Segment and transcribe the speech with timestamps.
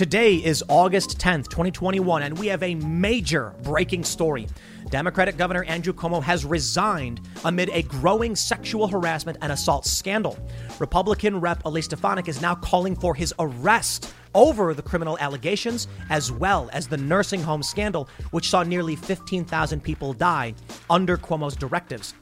[0.00, 4.46] Today is August 10th, 2021, and we have a major breaking story.
[4.88, 10.38] Democratic Governor Andrew Cuomo has resigned amid a growing sexual harassment and assault scandal.
[10.78, 11.66] Republican Rep.
[11.66, 16.88] Elise Stefanik is now calling for his arrest over the criminal allegations as well as
[16.88, 20.54] the nursing home scandal, which saw nearly 15,000 people die
[20.88, 22.14] under Cuomo's directives.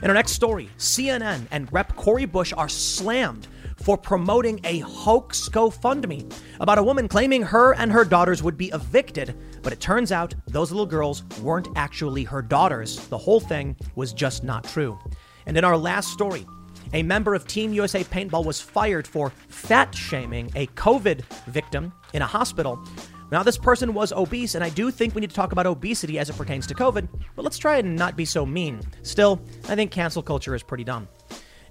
[0.00, 1.94] In our next story, CNN and Rep.
[1.94, 3.48] Cori Bush are slammed
[3.82, 8.68] for promoting a hoax GoFundMe about a woman claiming her and her daughters would be
[8.68, 13.06] evicted, but it turns out those little girls weren't actually her daughters.
[13.08, 14.98] The whole thing was just not true.
[15.46, 16.46] And in our last story,
[16.92, 22.22] a member of Team USA Paintball was fired for fat shaming a COVID victim in
[22.22, 22.82] a hospital.
[23.30, 26.18] Now, this person was obese, and I do think we need to talk about obesity
[26.18, 28.80] as it pertains to COVID, but let's try and not be so mean.
[29.02, 31.08] Still, I think cancel culture is pretty dumb.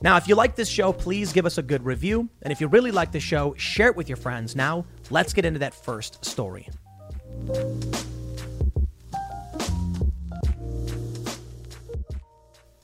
[0.01, 2.29] Now, if you like this show, please give us a good review.
[2.41, 4.55] And if you really like the show, share it with your friends.
[4.55, 6.69] Now, let's get into that first story.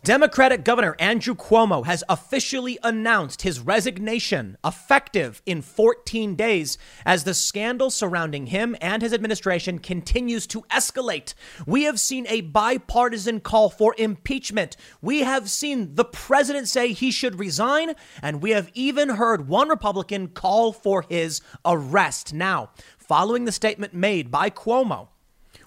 [0.03, 7.33] Democratic Governor Andrew Cuomo has officially announced his resignation, effective in 14 days, as the
[7.33, 11.35] scandal surrounding him and his administration continues to escalate.
[11.65, 14.75] We have seen a bipartisan call for impeachment.
[15.01, 19.69] We have seen the president say he should resign, and we have even heard one
[19.69, 22.33] Republican call for his arrest.
[22.33, 25.07] Now, following the statement made by Cuomo,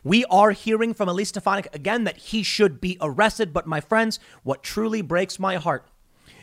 [0.06, 3.52] we are hearing from Elise Stefanik again that he should be arrested.
[3.52, 5.84] But my friends, what truly breaks my heart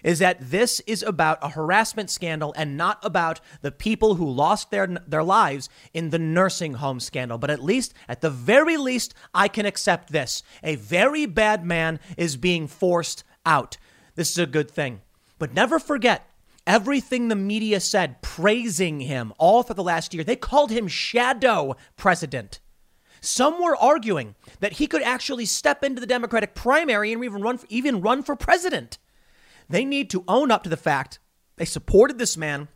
[0.04, 4.70] is that this is about a harassment scandal and not about the people who lost
[4.70, 7.38] their their lives in the nursing home scandal.
[7.38, 10.44] But at least, at the very least, I can accept this.
[10.62, 13.78] A very bad man is being forced out.
[14.16, 15.00] This is a good thing.
[15.40, 16.30] But never forget
[16.68, 20.26] everything the media said praising him all for the last year.
[20.26, 22.60] They called him shadow president.
[23.24, 27.58] Some were arguing that he could actually step into the Democratic primary and even run
[27.58, 28.98] for, even run for president.
[29.70, 31.20] They need to own up to the fact
[31.56, 32.68] they supported this man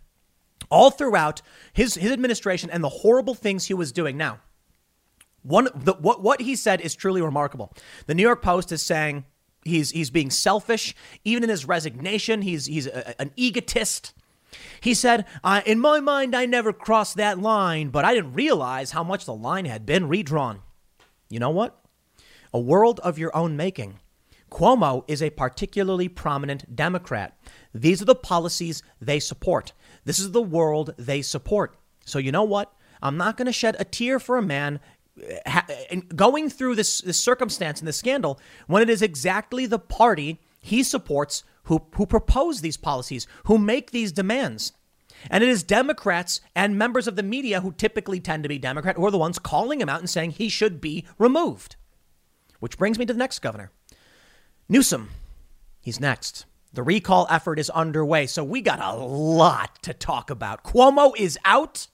[0.69, 1.41] all throughout
[1.73, 4.15] his, his administration and the horrible things he was doing.
[4.15, 4.39] Now,
[5.43, 7.73] one the, what what he said is truly remarkable.
[8.05, 9.25] The New York Post is saying
[9.65, 10.95] he's he's being selfish.
[11.25, 14.13] Even in his resignation, he's he's a, an egotist.
[14.81, 15.25] He said,
[15.65, 19.33] In my mind, I never crossed that line, but I didn't realize how much the
[19.33, 20.61] line had been redrawn.
[21.29, 21.83] You know what?
[22.53, 23.99] A world of your own making.
[24.49, 27.37] Cuomo is a particularly prominent Democrat.
[27.73, 29.73] These are the policies they support.
[30.05, 31.77] This is the world they support.
[32.05, 32.73] So, you know what?
[33.01, 34.79] I'm not going to shed a tear for a man
[35.45, 35.61] uh,
[36.15, 40.83] going through this, this circumstance and this scandal when it is exactly the party he
[40.83, 44.73] supports who, who propose these policies, who make these demands.
[45.29, 48.97] And it is Democrats and members of the media who typically tend to be Democrat
[48.97, 51.75] who are the ones calling him out and saying he should be removed.
[52.59, 53.71] Which brings me to the next governor
[54.69, 55.09] Newsom.
[55.81, 56.45] He's next.
[56.73, 60.63] The recall effort is underway, so we got a lot to talk about.
[60.63, 61.87] Cuomo is out.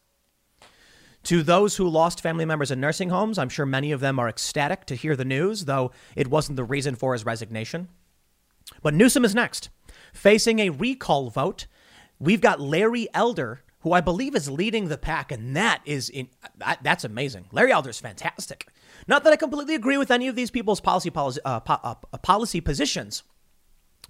[1.24, 4.28] To those who lost family members in nursing homes, I'm sure many of them are
[4.28, 7.88] ecstatic to hear the news, though it wasn't the reason for his resignation.
[8.84, 9.70] But Newsom is next,
[10.14, 11.66] facing a recall vote.
[12.20, 16.28] We've got Larry Elder, who I believe is leading the pack, and that is in,
[16.82, 17.46] that's amazing.
[17.52, 18.68] Larry Elder is fantastic.
[19.08, 21.96] Not that I completely agree with any of these people's policy policy, uh, po- uh,
[22.22, 23.24] policy positions,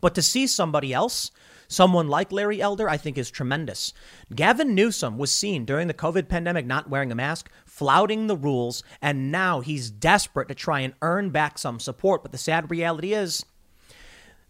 [0.02, 1.32] but to see somebody else,
[1.68, 3.94] someone like Larry Elder, I think is tremendous.
[4.36, 8.84] Gavin Newsom was seen during the COVID pandemic not wearing a mask, flouting the rules,
[9.02, 12.22] and now he's desperate to try and earn back some support.
[12.22, 13.46] But the sad reality is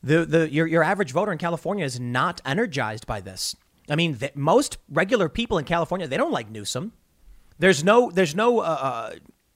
[0.04, 3.56] the, the, your, your average voter in California is not energized by this.
[3.90, 6.94] I mean, th- most regular people in California they don't like Newsom.
[7.60, 9.12] There's no there's no uh, uh,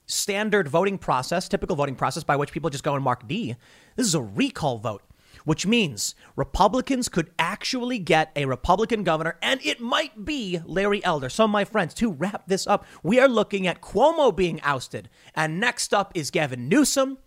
[0.06, 3.56] standard voting process, typical voting process by which people just go and mark D.
[3.96, 5.02] This is a recall vote,
[5.46, 11.30] which means Republicans could actually get a Republican governor, and it might be Larry Elder.
[11.30, 15.60] So, my friends, to wrap this up, we are looking at Cuomo being ousted, and
[15.60, 17.18] next up is Gavin Newsom.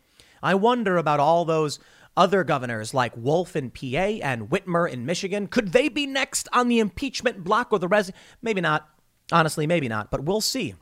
[0.43, 1.79] I wonder about all those
[2.17, 5.47] other governors like Wolf in PA and Whitmer in Michigan.
[5.47, 8.11] Could they be next on the impeachment block or the res?
[8.43, 8.89] Maybe not.
[9.33, 10.75] Honestly, maybe not, but we'll see.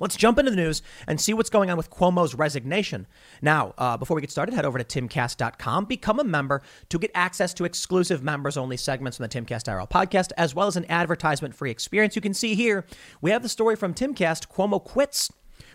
[0.00, 3.06] Let's jump into the news and see what's going on with Cuomo's resignation.
[3.42, 7.10] Now, uh, before we get started, head over to timcast.com, become a member to get
[7.14, 10.86] access to exclusive members only segments from the Timcast IRL podcast, as well as an
[10.88, 12.14] advertisement free experience.
[12.14, 12.86] You can see here,
[13.20, 15.32] we have the story from Timcast Cuomo quits.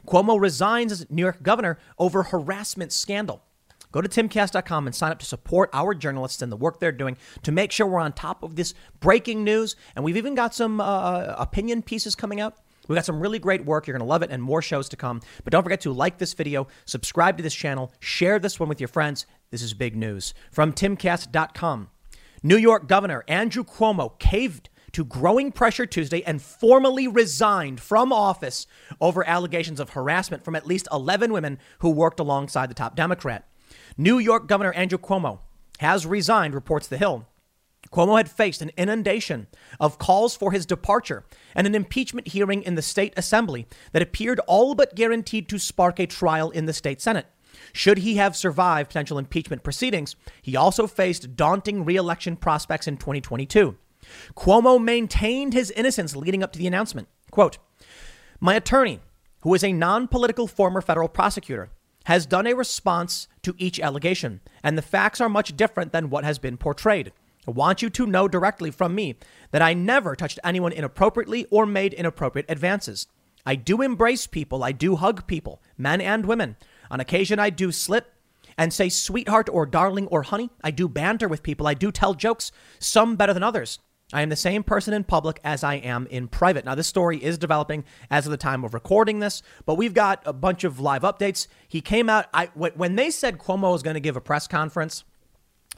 [0.07, 3.43] Cuomo resigns as New York governor over harassment scandal.
[3.93, 7.15] Go to timcast.com and sign up to support our journalists and the work they're doing
[7.43, 9.75] to make sure we're on top of this breaking news.
[9.95, 12.57] And we've even got some uh, opinion pieces coming out.
[12.87, 13.87] We've got some really great work.
[13.87, 15.21] You're going to love it and more shows to come.
[15.43, 18.81] But don't forget to like this video, subscribe to this channel, share this one with
[18.81, 19.25] your friends.
[19.51, 20.33] This is big news.
[20.51, 21.89] From timcast.com
[22.41, 28.67] New York Governor Andrew Cuomo caved to growing pressure Tuesday and formally resigned from office
[28.99, 33.47] over allegations of harassment from at least 11 women who worked alongside the top Democrat.
[33.97, 35.39] New York Governor Andrew Cuomo
[35.79, 37.27] has resigned, reports The Hill.
[37.91, 39.47] Cuomo had faced an inundation
[39.79, 44.39] of calls for his departure and an impeachment hearing in the state assembly that appeared
[44.47, 47.27] all but guaranteed to spark a trial in the state Senate.
[47.71, 53.75] Should he have survived potential impeachment proceedings, he also faced daunting reelection prospects in 2022.
[54.35, 57.07] Cuomo maintained his innocence leading up to the announcement.
[57.29, 57.59] Quote,
[58.39, 59.01] My attorney,
[59.41, 61.69] who is a non political former federal prosecutor,
[62.05, 66.23] has done a response to each allegation, and the facts are much different than what
[66.23, 67.11] has been portrayed.
[67.47, 69.15] I want you to know directly from me
[69.51, 73.07] that I never touched anyone inappropriately or made inappropriate advances.
[73.45, 76.55] I do embrace people, I do hug people, men and women.
[76.89, 78.13] On occasion, I do slip
[78.57, 80.49] and say sweetheart or darling or honey.
[80.63, 83.79] I do banter with people, I do tell jokes, some better than others.
[84.13, 86.63] I am the same person in public as I am in private.
[86.63, 90.21] Now, this story is developing as of the time of recording this, but we've got
[90.25, 91.47] a bunch of live updates.
[91.67, 95.03] He came out, I, when they said Cuomo was going to give a press conference,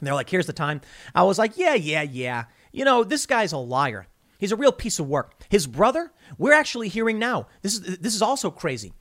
[0.00, 0.82] they're like, here's the time.
[1.14, 2.44] I was like, yeah, yeah, yeah.
[2.72, 4.06] You know, this guy's a liar.
[4.38, 5.32] He's a real piece of work.
[5.48, 7.46] His brother, we're actually hearing now.
[7.62, 8.92] This is this is also crazy.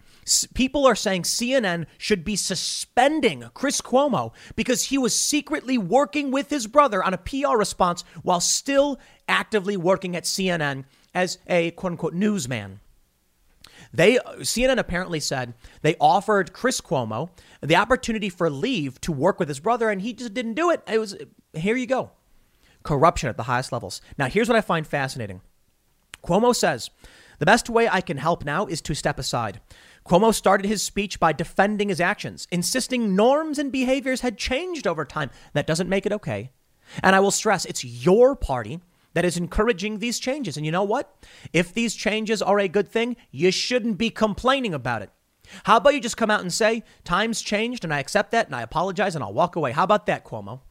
[0.56, 6.50] People are saying CNN should be suspending Chris Cuomo because he was secretly working with
[6.50, 11.94] his brother on a PR response while still actively working at CNN as a quote
[11.94, 12.80] unquote newsman.
[13.94, 17.30] They CNN apparently said they offered Chris Cuomo
[17.62, 20.82] the opportunity for leave to work with his brother, and he just didn't do it.
[20.88, 21.16] It was
[21.54, 22.12] here you go,
[22.84, 24.02] corruption at the highest levels.
[24.18, 25.42] Now here's what I find fascinating.
[26.24, 26.90] Cuomo says
[27.40, 29.62] the best way I can help now is to step aside.
[30.08, 35.04] Cuomo started his speech by defending his actions, insisting norms and behaviors had changed over
[35.04, 35.32] time.
[35.54, 36.52] That doesn't make it okay.
[37.02, 38.82] And I will stress it's your party
[39.16, 40.58] that is encouraging these changes.
[40.58, 41.26] And you know what?
[41.54, 45.10] If these changes are a good thing, you shouldn't be complaining about it.
[45.64, 48.56] How about you just come out and say, times changed and I accept that and
[48.56, 49.72] I apologize and I'll walk away.
[49.72, 50.62] How about that, Cuomo?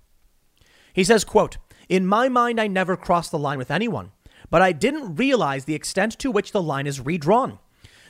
[0.92, 1.58] He says, quote,
[1.88, 4.12] in my mind, I never crossed the line with anyone,
[4.48, 7.58] but I didn't realize the extent to which the line is redrawn.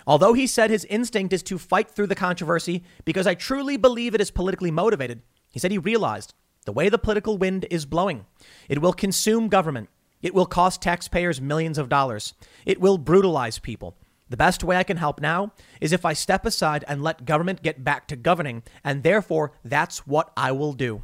[0.07, 4.15] Although he said his instinct is to fight through the controversy because I truly believe
[4.15, 6.35] it is politically motivated, he said he realized
[6.67, 8.27] the way the political wind is blowing,
[8.69, 9.89] it will consume government.
[10.23, 12.33] It will cost taxpayers millions of dollars.
[12.65, 13.95] It will brutalize people.
[14.31, 17.63] The best way I can help now is if I step aside and let government
[17.63, 21.03] get back to governing, and therefore that's what I will do.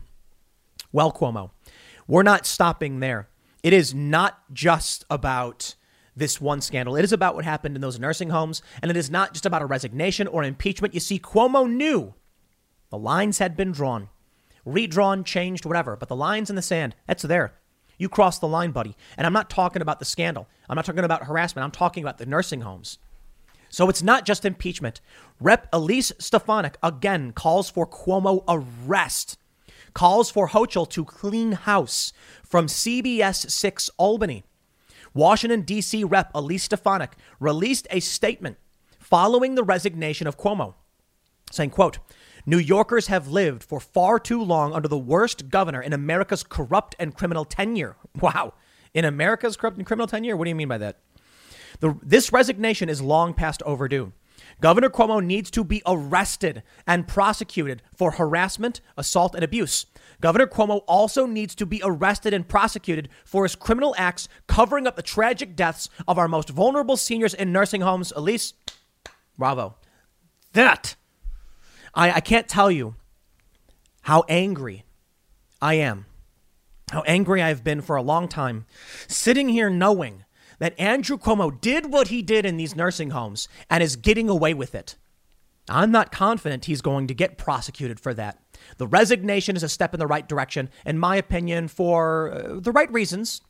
[0.90, 1.50] Well, Cuomo,
[2.08, 3.28] we're not stopping there.
[3.62, 5.74] It is not just about
[6.16, 6.96] this one scandal.
[6.96, 9.62] It is about what happened in those nursing homes, and it is not just about
[9.62, 10.94] a resignation or impeachment.
[10.94, 12.14] You see, Cuomo knew
[12.90, 14.08] the lines had been drawn,
[14.64, 17.54] redrawn, changed, whatever, but the lines in the sand, that's there.
[17.98, 18.96] You crossed the line, buddy.
[19.18, 20.48] And I'm not talking about the scandal.
[20.68, 21.64] I'm not talking about harassment.
[21.64, 22.98] I'm talking about the nursing homes.
[23.68, 25.00] So it's not just impeachment.
[25.38, 25.68] Rep.
[25.72, 29.38] Elise Stefanik again calls for Cuomo arrest,
[29.94, 32.12] calls for Hochul to clean house
[32.42, 34.44] from CBS 6 Albany.
[35.14, 36.04] Washington, D.C.
[36.04, 36.30] Rep.
[36.34, 38.58] Elise Stefanik released a statement
[38.98, 40.74] following the resignation of Cuomo,
[41.50, 41.98] saying, quote,
[42.46, 46.94] New Yorkers have lived for far too long under the worst governor in America's corrupt
[46.98, 47.96] and criminal tenure.
[48.20, 48.54] Wow.
[48.92, 50.36] In America's corrupt and criminal tenure?
[50.36, 50.98] What do you mean by that?
[51.78, 54.12] The, this resignation is long past overdue.
[54.60, 59.86] Governor Cuomo needs to be arrested and prosecuted for harassment, assault, and abuse.
[60.20, 64.96] Governor Cuomo also needs to be arrested and prosecuted for his criminal acts covering up
[64.96, 68.12] the tragic deaths of our most vulnerable seniors in nursing homes.
[68.14, 68.52] Elise,
[69.38, 69.76] bravo.
[70.52, 70.96] That,
[71.94, 72.96] I, I can't tell you
[74.02, 74.84] how angry
[75.62, 76.06] I am,
[76.90, 78.66] how angry I've been for a long time,
[79.08, 80.24] sitting here knowing
[80.60, 84.54] that Andrew Cuomo did what he did in these nursing homes and is getting away
[84.54, 84.94] with it.
[85.68, 88.38] I'm not confident he's going to get prosecuted for that.
[88.76, 92.72] The resignation is a step in the right direction, in my opinion, for uh, the
[92.72, 93.40] right reasons.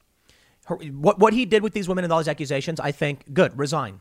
[0.69, 4.01] What, what he did with these women and all these accusations, I think, good, resign.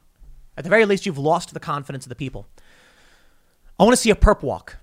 [0.55, 2.45] At the very least, you've lost the confidence of the people.
[3.79, 4.77] I want to see a perp walk.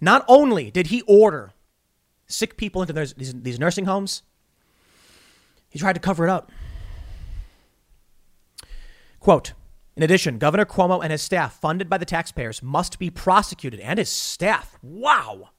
[0.00, 1.52] Not only did he order
[2.26, 4.22] sick people into these, these nursing homes,
[5.68, 6.50] he tried to cover it up.
[9.20, 9.52] Quote,
[9.96, 13.98] in addition, Governor Cuomo and his staff, funded by the taxpayers, must be prosecuted, and
[13.98, 15.50] his staff, wow,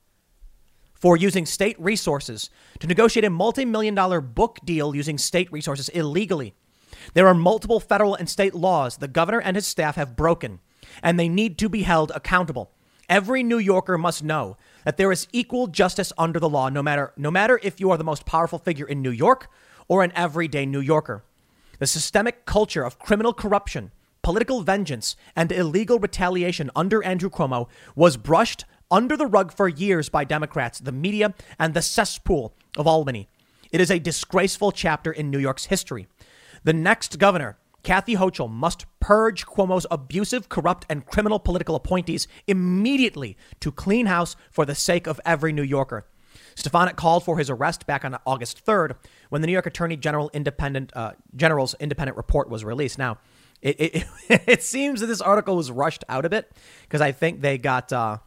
[0.93, 2.49] for using state resources
[2.79, 6.53] to negotiate a multi million dollar book deal using state resources illegally.
[7.13, 10.59] There are multiple federal and state laws the governor and his staff have broken,
[11.03, 12.71] and they need to be held accountable.
[13.09, 17.11] Every New Yorker must know that there is equal justice under the law, no matter,
[17.17, 19.49] no matter if you are the most powerful figure in New York
[19.87, 21.23] or an everyday New Yorker.
[21.79, 28.17] The systemic culture of criminal corruption, political vengeance, and illegal retaliation under Andrew Cuomo was
[28.17, 33.29] brushed under the rug for years by Democrats, the media, and the cesspool of Albany.
[33.71, 36.07] It is a disgraceful chapter in New York's history.
[36.65, 43.37] The next governor, Kathy Hochul, must purge Cuomo's abusive, corrupt, and criminal political appointees immediately
[43.61, 46.05] to clean house for the sake of every New Yorker.
[46.59, 48.95] Stefanik called for his arrest back on August 3rd
[49.29, 52.97] when the New York Attorney General independent uh, General's independent report was released.
[52.97, 53.17] Now,
[53.61, 54.05] it, it,
[54.47, 56.51] it seems that this article was rushed out a bit
[56.83, 58.17] because I think they got uh,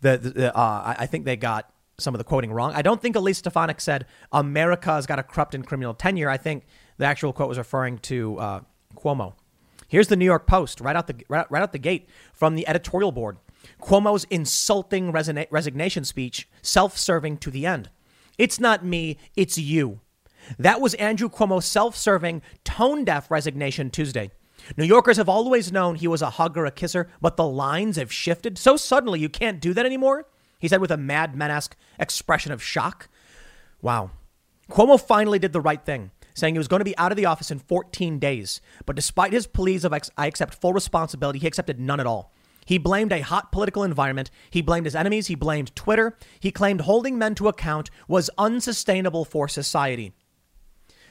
[0.00, 2.72] the, the uh, I think they got some of the quoting wrong.
[2.74, 6.30] I don't think Elise Stefanik said America has got a corrupt and criminal tenure.
[6.30, 6.64] I think
[6.96, 8.60] the actual quote was referring to uh,
[8.94, 9.34] Cuomo.
[9.88, 12.68] Here's the New York Post right out the right, right out the gate from the
[12.68, 13.38] editorial board.
[13.80, 17.90] Cuomo's insulting resigna- resignation speech, self serving to the end.
[18.36, 20.00] It's not me, it's you.
[20.58, 24.30] That was Andrew Cuomo's self serving, tone deaf resignation Tuesday.
[24.76, 28.12] New Yorkers have always known he was a hugger, a kisser, but the lines have
[28.12, 30.26] shifted so suddenly you can't do that anymore,
[30.58, 33.08] he said with a Mad Men esque expression of shock.
[33.80, 34.10] Wow.
[34.70, 37.26] Cuomo finally did the right thing, saying he was going to be out of the
[37.26, 38.60] office in 14 days.
[38.84, 42.32] But despite his pleas of I accept full responsibility, he accepted none at all.
[42.68, 44.30] He blamed a hot political environment.
[44.50, 45.28] He blamed his enemies.
[45.28, 46.18] He blamed Twitter.
[46.38, 50.12] He claimed holding men to account was unsustainable for society.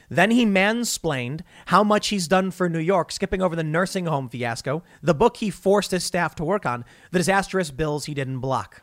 [0.08, 4.28] Then he mansplained how much he's done for New York, skipping over the nursing home
[4.28, 8.38] fiasco, the book he forced his staff to work on, the disastrous bills he didn't
[8.38, 8.82] block.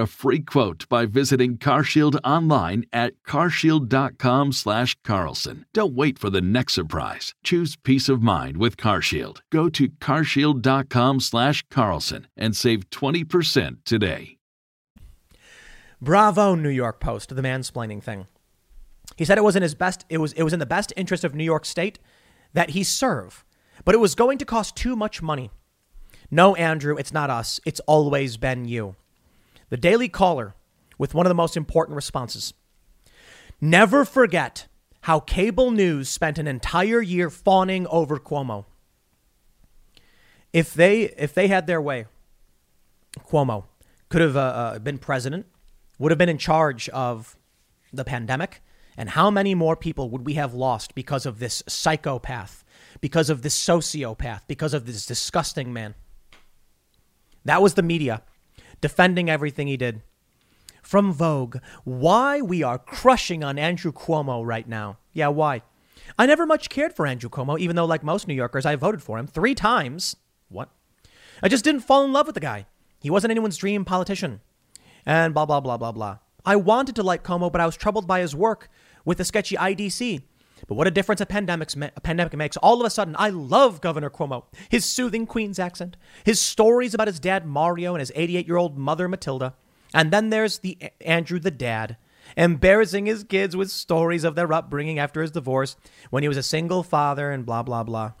[0.00, 5.66] a free quote by visiting CarShield online at carshield.com/carlson.
[5.72, 7.32] Don't wait for the next surprise.
[7.44, 9.42] Choose peace of mind with CarShield.
[9.50, 14.36] Go to carshield.com/carlson and save 20% today.
[16.02, 18.26] Bravo, New York Post, the mansplaining thing.
[19.16, 21.22] He said it was in his best it was it was in the best interest
[21.22, 22.00] of New York State
[22.54, 23.44] that he serve
[23.84, 25.50] but it was going to cost too much money.
[26.30, 27.60] No, Andrew, it's not us.
[27.64, 28.96] It's always been you.
[29.70, 30.54] The Daily Caller
[30.98, 32.52] with one of the most important responses.
[33.60, 34.66] Never forget
[35.02, 38.66] how cable news spent an entire year fawning over Cuomo.
[40.52, 42.06] If they if they had their way,
[43.20, 43.64] Cuomo
[44.08, 45.46] could have uh, uh, been president,
[45.98, 47.38] would have been in charge of
[47.92, 48.60] the pandemic,
[48.96, 52.64] and how many more people would we have lost because of this psychopath
[53.00, 55.94] because of this sociopath, because of this disgusting man.
[57.44, 58.22] That was the media
[58.80, 60.02] defending everything he did.
[60.82, 64.98] From Vogue, why we are crushing on Andrew Cuomo right now.
[65.12, 65.62] Yeah, why?
[66.18, 69.02] I never much cared for Andrew Cuomo, even though, like most New Yorkers, I voted
[69.02, 70.16] for him three times.
[70.48, 70.70] What?
[71.42, 72.66] I just didn't fall in love with the guy.
[73.00, 74.40] He wasn't anyone's dream politician.
[75.06, 76.18] And blah, blah, blah, blah, blah.
[76.44, 78.68] I wanted to like Cuomo, but I was troubled by his work
[79.04, 80.22] with the sketchy IDC.
[80.66, 82.56] But what a difference a, a pandemic makes.
[82.58, 84.44] All of a sudden, I love Governor Cuomo.
[84.68, 88.78] His soothing Queens accent, his stories about his dad Mario and his 88 year old
[88.78, 89.54] mother Matilda.
[89.92, 91.96] And then there's the Andrew the dad,
[92.36, 95.76] embarrassing his kids with stories of their upbringing after his divorce
[96.10, 98.12] when he was a single father and blah, blah, blah.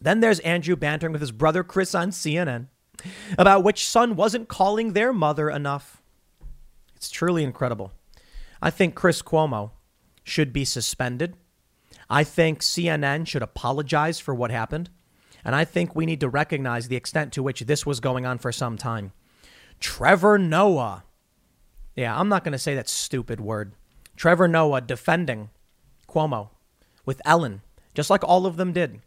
[0.00, 2.68] Then there's Andrew bantering with his brother Chris on CNN
[3.36, 6.02] about which son wasn't calling their mother enough.
[6.96, 7.92] It's truly incredible.
[8.60, 9.70] I think Chris Cuomo
[10.24, 11.36] should be suspended.
[12.10, 14.90] I think CNN should apologize for what happened.
[15.44, 18.38] And I think we need to recognize the extent to which this was going on
[18.38, 19.12] for some time.
[19.80, 21.04] Trevor Noah.
[21.94, 23.72] Yeah, I'm not going to say that stupid word.
[24.16, 25.50] Trevor Noah defending
[26.08, 26.50] Cuomo
[27.04, 27.62] with Ellen,
[27.94, 29.00] just like all of them did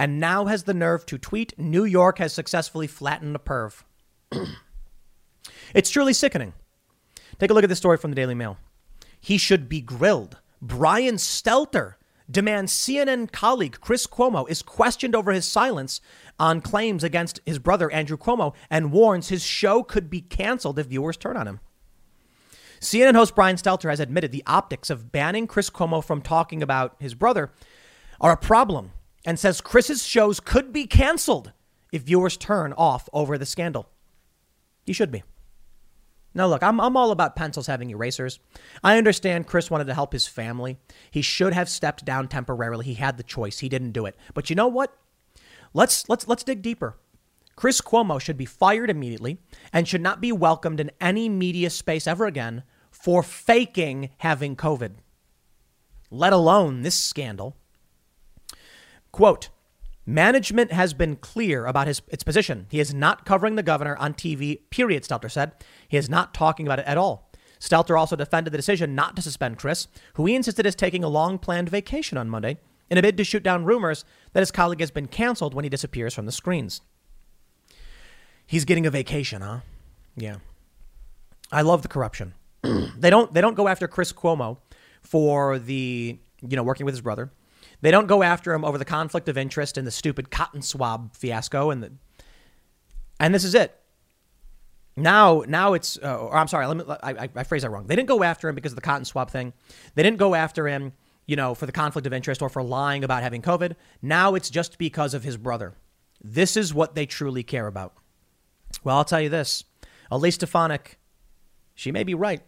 [0.00, 3.82] and now has the nerve to tweet New York has successfully flattened a perv.
[5.74, 6.54] it's truly sickening.
[7.38, 8.56] Take a look at this story from the Daily Mail.
[9.20, 10.38] He should be grilled.
[10.62, 11.96] Brian Stelter
[12.30, 16.00] demands CNN colleague Chris Cuomo is questioned over his silence
[16.38, 20.86] on claims against his brother Andrew Cuomo and warns his show could be canceled if
[20.86, 21.60] viewers turn on him.
[22.80, 26.96] CNN host Brian Stelter has admitted the optics of banning Chris Cuomo from talking about
[26.98, 27.52] his brother
[28.20, 28.92] are a problem
[29.24, 31.52] and says Chris's shows could be canceled
[31.92, 33.88] if viewers turn off over the scandal.
[34.86, 35.22] He should be.
[36.32, 38.38] Now, look, I'm, I'm all about pencils having erasers.
[38.84, 40.78] I understand Chris wanted to help his family.
[41.10, 42.84] He should have stepped down temporarily.
[42.84, 43.58] He had the choice.
[43.58, 44.16] He didn't do it.
[44.32, 44.96] But you know what?
[45.74, 46.96] Let's, let's, let's dig deeper.
[47.56, 49.38] Chris Cuomo should be fired immediately
[49.72, 54.92] and should not be welcomed in any media space ever again for faking having COVID,
[56.10, 57.56] let alone this scandal.
[59.12, 59.50] Quote,
[60.10, 62.66] Management has been clear about his, its position.
[62.68, 65.52] He is not covering the governor on TV, period, Stelter said.
[65.88, 67.30] He is not talking about it at all.
[67.60, 71.08] Stelter also defended the decision not to suspend Chris, who he insisted is taking a
[71.08, 72.58] long planned vacation on Monday
[72.90, 75.68] in a bid to shoot down rumors that his colleague has been canceled when he
[75.68, 76.80] disappears from the screens.
[78.46, 79.60] He's getting a vacation, huh?
[80.16, 80.38] Yeah.
[81.52, 82.34] I love the corruption.
[82.62, 84.58] they don't they don't go after Chris Cuomo
[85.02, 87.30] for the, you know, working with his brother.
[87.80, 91.14] They don't go after him over the conflict of interest and the stupid cotton swab
[91.16, 91.92] fiasco and the
[93.20, 93.76] and this is it.
[94.96, 95.98] Now, now it's.
[96.02, 96.66] Uh, or I'm sorry.
[96.66, 96.84] Let me.
[97.02, 97.86] I, I, I phrase that wrong.
[97.86, 99.52] They didn't go after him because of the cotton swab thing.
[99.94, 100.92] They didn't go after him,
[101.26, 103.76] you know, for the conflict of interest or for lying about having COVID.
[104.02, 105.74] Now it's just because of his brother.
[106.22, 107.94] This is what they truly care about.
[108.84, 109.64] Well, I'll tell you this.
[110.10, 110.98] Elise Stefanik,
[111.74, 112.42] she may be right.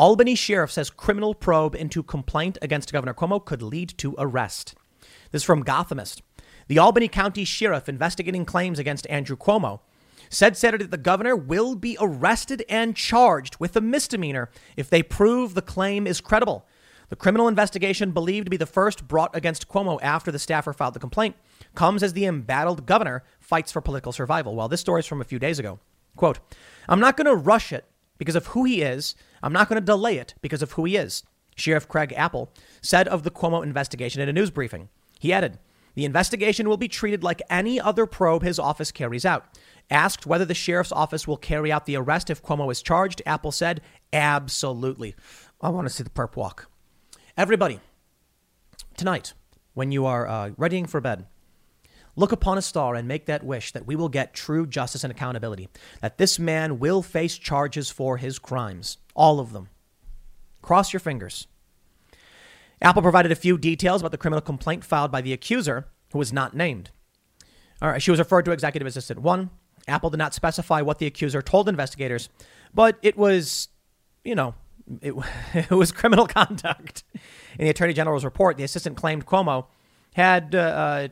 [0.00, 4.74] Albany sheriff says criminal probe into complaint against Governor Cuomo could lead to arrest.
[5.30, 6.22] This is from Gothamist.
[6.68, 9.80] The Albany County Sheriff investigating claims against Andrew Cuomo
[10.30, 15.02] said Saturday that the governor will be arrested and charged with a misdemeanor if they
[15.02, 16.66] prove the claim is credible.
[17.10, 20.94] The criminal investigation, believed to be the first brought against Cuomo after the staffer filed
[20.94, 21.36] the complaint,
[21.74, 24.56] comes as the embattled governor fights for political survival.
[24.56, 25.78] Well, this story is from a few days ago.
[26.16, 26.38] Quote,
[26.88, 27.84] I'm not going to rush it
[28.20, 29.14] because of who he is.
[29.42, 31.24] I'm not going to delay it because of who he is.
[31.56, 32.52] Sheriff Craig Apple
[32.82, 34.90] said of the Cuomo investigation in a news briefing.
[35.18, 35.58] He added,
[35.94, 39.58] the investigation will be treated like any other probe his office carries out.
[39.90, 43.52] Asked whether the sheriff's office will carry out the arrest if Cuomo is charged, Apple
[43.52, 43.80] said,
[44.12, 45.14] absolutely.
[45.62, 46.70] I want to see the perp walk.
[47.38, 47.80] Everybody,
[48.98, 49.32] tonight,
[49.72, 51.24] when you are uh, readying for bed,
[52.16, 55.10] Look upon a star and make that wish that we will get true justice and
[55.10, 55.68] accountability,
[56.00, 59.68] that this man will face charges for his crimes, all of them.
[60.62, 61.46] Cross your fingers.
[62.82, 66.32] Apple provided a few details about the criminal complaint filed by the accuser, who was
[66.32, 66.90] not named.
[67.82, 69.50] All right, she was referred to Executive Assistant 1.
[69.88, 72.28] Apple did not specify what the accuser told investigators,
[72.72, 73.68] but it was,
[74.24, 74.54] you know,
[75.00, 75.14] it,
[75.54, 77.04] it was criminal conduct.
[77.58, 79.66] In the Attorney General's report, the assistant claimed Cuomo
[80.14, 81.08] had uh, uh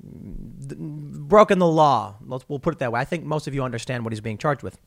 [0.00, 2.16] broken the law.
[2.48, 3.00] we'll put it that way.
[3.00, 4.78] I think most of you understand what he's being charged with.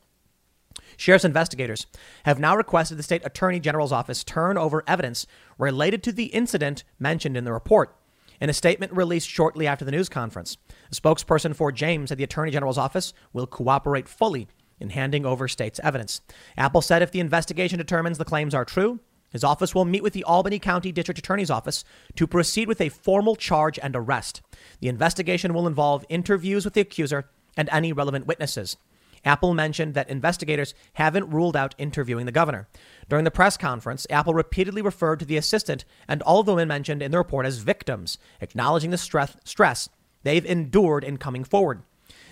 [0.96, 1.86] Sheriff's investigators
[2.24, 6.84] have now requested the state attorney general's office turn over evidence related to the incident
[6.98, 7.94] mentioned in the report.
[8.40, 10.56] In a statement released shortly after the news conference,
[10.90, 14.48] a spokesperson for James said the attorney general's office will cooperate fully
[14.80, 16.20] in handing over state's evidence.
[16.56, 19.00] Apple said if the investigation determines the claims are true,
[19.30, 21.84] his office will meet with the Albany County District Attorney's Office
[22.16, 24.40] to proceed with a formal charge and arrest.
[24.80, 28.76] The investigation will involve interviews with the accuser and any relevant witnesses.
[29.24, 32.68] Apple mentioned that investigators haven't ruled out interviewing the governor.
[33.08, 37.02] During the press conference, Apple repeatedly referred to the assistant and all the women mentioned
[37.02, 39.88] in the report as victims, acknowledging the stress, stress
[40.22, 41.82] they've endured in coming forward.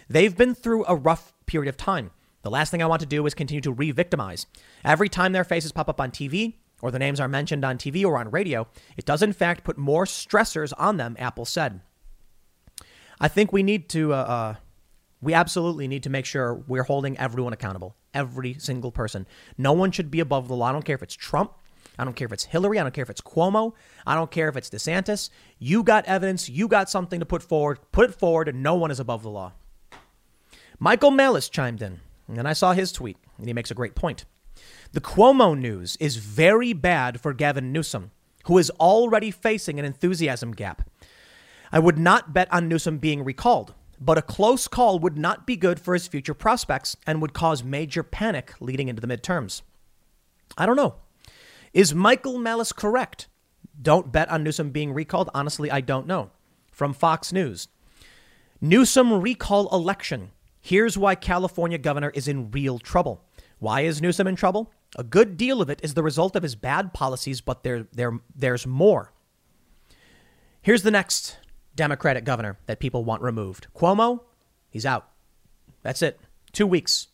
[0.09, 2.13] They've been through a rough period of time.
[2.43, 4.47] The last thing I want to do is continue to re victimize.
[4.85, 8.05] Every time their faces pop up on TV or the names are mentioned on TV
[8.05, 11.81] or on radio, it does in fact put more stressors on them, Apple said.
[13.21, 14.55] I think we need to, uh, uh,
[15.23, 19.27] we absolutely need to make sure we're holding everyone accountable, every single person.
[19.57, 20.69] No one should be above the law.
[20.69, 21.53] I don't care if it's Trump.
[21.99, 22.79] I don't care if it's Hillary.
[22.79, 23.73] I don't care if it's Cuomo.
[24.07, 25.31] I don't care if it's DeSantis.
[25.59, 26.49] You got evidence.
[26.49, 27.79] You got something to put forward.
[27.93, 29.53] Put it forward, and no one is above the law.
[30.79, 34.27] Michael Malice chimed in, and I saw his tweet, and he makes a great point.
[34.97, 38.13] The Cuomo news is very bad for Gavin Newsom,
[38.47, 40.89] who is already facing an enthusiasm gap.
[41.71, 45.55] I would not bet on Newsom being recalled, but a close call would not be
[45.55, 49.61] good for his future prospects and would cause major panic leading into the midterms.
[50.57, 50.95] I don't know.
[51.75, 53.29] Is Michael Malice correct?
[53.83, 55.29] Don't bet on Newsom being recalled.
[55.35, 56.31] Honestly, I don't know.
[56.73, 57.69] From Fox News
[58.63, 60.31] Newsom recall election
[60.63, 63.23] Here's why California governor is in real trouble.
[63.59, 64.73] Why is Newsom in trouble?
[64.97, 68.19] A good deal of it is the result of his bad policies, but there, there,
[68.35, 69.13] there's more.
[70.63, 71.37] Here's the next
[71.75, 74.21] Democratic governor that people want removed Cuomo,
[74.71, 75.09] he's out.
[75.83, 76.19] That's it.
[76.53, 77.09] Two weeks.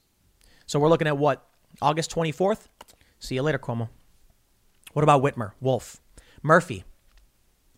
[0.66, 1.46] So we're looking at what?
[1.82, 2.68] August 24th?
[3.18, 3.88] See you later, Cuomo.
[4.92, 6.00] What about Whitmer, Wolf,
[6.42, 6.84] Murphy,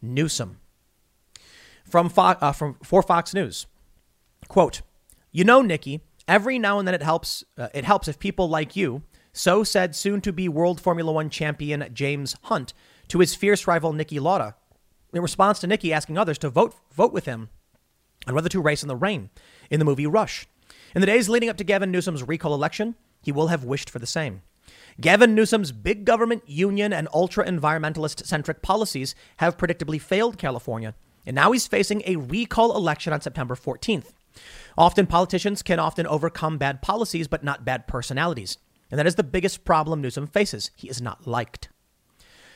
[0.02, 0.58] Newsom?
[1.84, 3.66] From, Fo- uh, from for Fox News,
[4.48, 4.82] quote,
[5.32, 7.44] you know, Niki, every now and then it helps.
[7.58, 9.02] Uh, it helps if people like you.
[9.36, 12.72] So said soon-to-be World Formula One champion James Hunt
[13.08, 14.54] to his fierce rival Niki Lauda,
[15.12, 17.48] in response to Niki asking others to vote vote with him
[18.28, 19.30] on whether to race in the rain
[19.70, 20.46] in the movie Rush.
[20.94, 23.98] In the days leading up to Gavin Newsom's recall election, he will have wished for
[23.98, 24.42] the same.
[25.00, 30.94] Gavin Newsom's big government, union, and ultra environmentalist centric policies have predictably failed California,
[31.26, 34.12] and now he's facing a recall election on September 14th.
[34.78, 38.58] Often politicians can often overcome bad policies, but not bad personalities.
[38.90, 40.70] And that is the biggest problem Newsom faces.
[40.76, 41.68] He is not liked.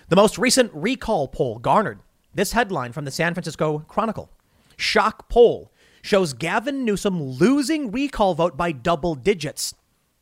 [0.09, 2.01] The most recent recall poll garnered
[2.35, 4.31] this headline from the San Francisco Chronicle.
[4.77, 9.75] Shock poll shows Gavin Newsom losing recall vote by double digits.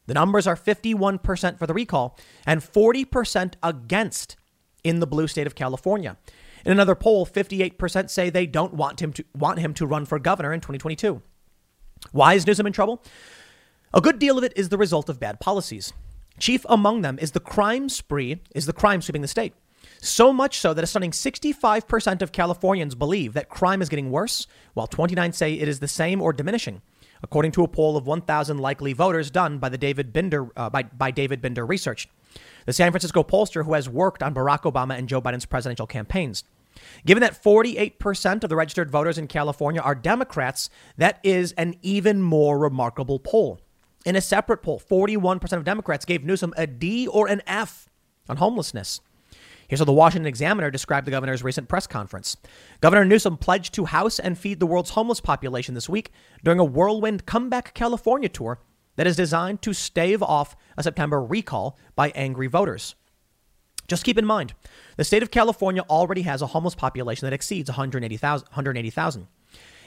[0.07, 4.37] The numbers are 51% for the recall and 40% against
[4.83, 6.17] in the blue state of California.
[6.65, 10.19] In another poll, 58% say they don't want him to want him to run for
[10.19, 11.23] governor in 2022.
[12.13, 13.03] Why is Newsom in trouble?
[13.97, 15.95] A good deal of it is the result of bad policies.
[16.39, 19.55] Chief among them is the crime spree, is the crime sweeping the state.
[20.03, 24.47] So much so that a stunning 65% of Californians believe that crime is getting worse,
[24.75, 26.83] while 29 say it is the same or diminishing,
[27.23, 30.83] according to a poll of 1,000 likely voters done by the David Binder uh, by,
[30.83, 32.07] by David Binder Research,
[32.67, 36.45] the San Francisco pollster who has worked on Barack Obama and Joe Biden's presidential campaigns.
[37.07, 42.21] Given that 48% of the registered voters in California are Democrats, that is an even
[42.21, 43.59] more remarkable poll.
[44.07, 47.89] In a separate poll, 41% of Democrats gave Newsom a D or an F
[48.29, 49.01] on homelessness.
[49.67, 52.37] Here's how the Washington Examiner described the governor's recent press conference.
[52.81, 56.13] Governor Newsom pledged to house and feed the world's homeless population this week
[56.45, 58.61] during a whirlwind comeback California tour
[58.95, 62.95] that is designed to stave off a September recall by angry voters.
[63.89, 64.55] Just keep in mind,
[64.97, 68.47] the state of California already has a homeless population that exceeds 180,000.
[68.53, 69.27] 180,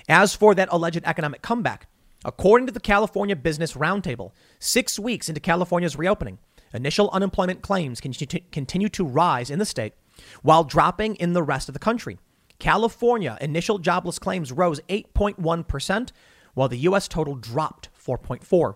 [0.09, 1.87] As for that alleged economic comeback,
[2.25, 6.39] according to the California Business Roundtable, six weeks into California's reopening,
[6.73, 9.93] initial unemployment claims continue to rise in the state
[10.41, 12.19] while dropping in the rest of the country.
[12.59, 16.11] California initial jobless claims rose 8.1%,
[16.53, 17.07] while the U.S.
[17.07, 18.75] total dropped 4.4.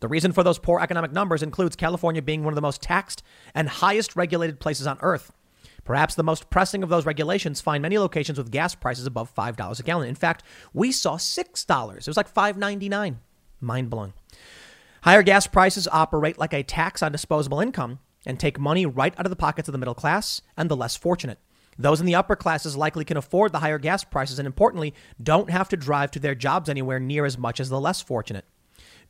[0.00, 3.22] The reason for those poor economic numbers includes California being one of the most taxed
[3.54, 5.32] and highest regulated places on earth.
[5.84, 9.80] Perhaps the most pressing of those regulations find many locations with gas prices above $5
[9.80, 10.08] a gallon.
[10.08, 11.96] In fact, we saw $6.
[11.96, 13.16] It was like $5.99.
[13.60, 14.12] Mind blowing.
[15.02, 19.26] Higher gas prices operate like a tax on disposable income and take money right out
[19.26, 21.38] of the pockets of the middle class and the less fortunate.
[21.78, 25.50] Those in the upper classes likely can afford the higher gas prices and, importantly, don't
[25.50, 28.44] have to drive to their jobs anywhere near as much as the less fortunate.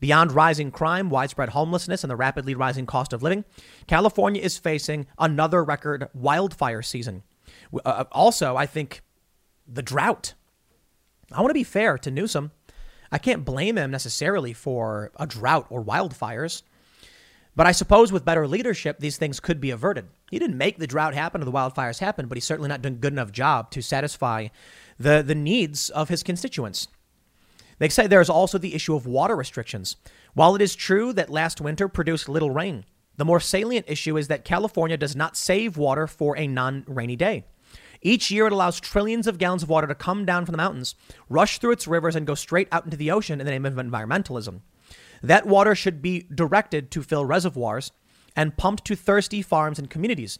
[0.02, 3.44] Beyond rising crime, widespread homelessness, and the rapidly rising cost of living,
[3.86, 7.22] California is facing another record wildfire season.
[7.72, 9.02] Uh, uh, also, I think
[9.64, 10.34] the drought.
[11.30, 12.50] I want to be fair to Newsom.
[13.12, 16.62] I can't blame him necessarily for a drought or wildfires.
[17.54, 20.08] But I suppose with better leadership, these things could be averted.
[20.32, 22.94] He didn't make the drought happen or the wildfires happen, but he's certainly not done
[22.94, 24.48] a good enough job to satisfy
[24.98, 26.88] the, the needs of his constituents.
[27.82, 29.96] They say there's also the issue of water restrictions.
[30.34, 32.84] While it is true that last winter produced little rain,
[33.16, 37.16] the more salient issue is that California does not save water for a non rainy
[37.16, 37.44] day.
[38.00, 40.94] Each year, it allows trillions of gallons of water to come down from the mountains,
[41.28, 43.74] rush through its rivers, and go straight out into the ocean in the name of
[43.74, 44.60] environmentalism.
[45.20, 47.90] That water should be directed to fill reservoirs
[48.36, 50.38] and pumped to thirsty farms and communities.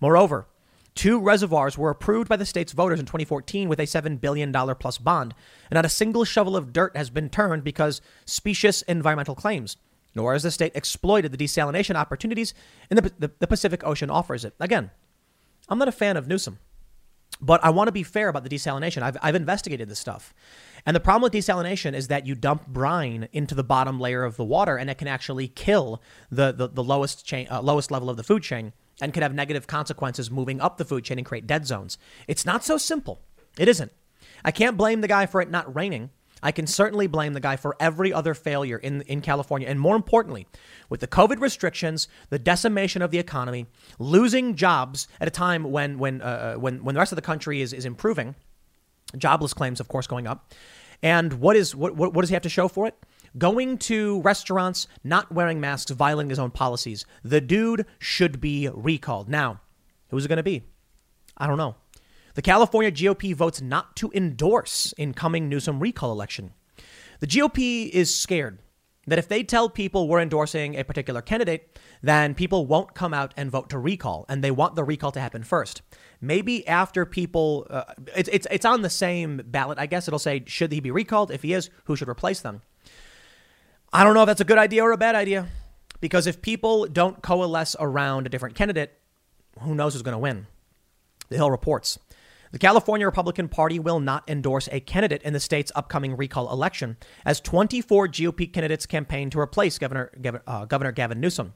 [0.00, 0.46] Moreover,
[0.94, 4.98] two reservoirs were approved by the state's voters in 2014 with a $7 billion plus
[4.98, 5.34] bond,
[5.70, 9.76] and not a single shovel of dirt has been turned because specious environmental claims,
[10.14, 12.54] nor has the state exploited the desalination opportunities
[12.90, 14.54] in the, the, the Pacific Ocean offers it.
[14.60, 14.90] Again,
[15.68, 16.58] I'm not a fan of Newsom.
[17.40, 19.02] But I want to be fair about the desalination.
[19.02, 20.34] I've, I've investigated this stuff.
[20.84, 24.36] And the problem with desalination is that you dump brine into the bottom layer of
[24.36, 28.10] the water and it can actually kill the, the, the lowest, chain, uh, lowest level
[28.10, 31.26] of the food chain and could have negative consequences moving up the food chain and
[31.26, 31.98] create dead zones.
[32.26, 33.20] It's not so simple.
[33.58, 33.92] It isn't.
[34.44, 36.10] I can't blame the guy for it not raining.
[36.42, 39.66] I can certainly blame the guy for every other failure in, in California.
[39.66, 40.46] And more importantly,
[40.88, 43.66] with the COVID restrictions, the decimation of the economy,
[43.98, 47.22] losing jobs at a time when, when, uh, uh, when, when the rest of the
[47.22, 48.36] country is, is improving,
[49.16, 50.52] jobless claims, of course, going up.
[51.02, 52.94] And what, is, what, what, what does he have to show for it?
[53.36, 57.04] Going to restaurants, not wearing masks, violating his own policies.
[57.22, 59.28] The dude should be recalled.
[59.28, 59.60] Now,
[60.08, 60.64] who's it going to be?
[61.36, 61.76] I don't know.
[62.34, 66.52] The California GOP votes not to endorse incoming Newsom recall election.
[67.20, 68.60] The GOP is scared
[69.08, 73.32] that if they tell people we're endorsing a particular candidate, then people won't come out
[73.36, 75.82] and vote to recall, and they want the recall to happen first.
[76.20, 80.08] Maybe after people, uh, it's, it's, it's on the same ballot, I guess.
[80.08, 81.30] It'll say, should he be recalled?
[81.30, 82.62] If he is, who should replace them?
[83.90, 85.48] I don't know if that's a good idea or a bad idea,
[86.00, 88.92] because if people don't coalesce around a different candidate,
[89.60, 90.46] who knows who's going to win?
[91.30, 91.98] The Hill reports.
[92.52, 96.98] The California Republican Party will not endorse a candidate in the state's upcoming recall election,
[97.24, 100.10] as 24 GOP candidates campaign to replace Governor,
[100.46, 101.54] uh, Governor Gavin Newsom.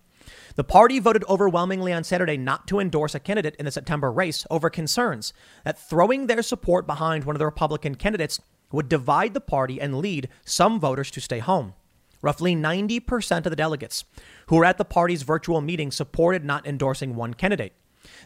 [0.54, 4.46] The party voted overwhelmingly on Saturday not to endorse a candidate in the September race
[4.50, 8.40] over concerns that throwing their support behind one of the Republican candidates
[8.70, 11.74] would divide the party and lead some voters to stay home.
[12.22, 14.04] Roughly 90% of the delegates
[14.46, 17.74] who were at the party's virtual meeting supported not endorsing one candidate.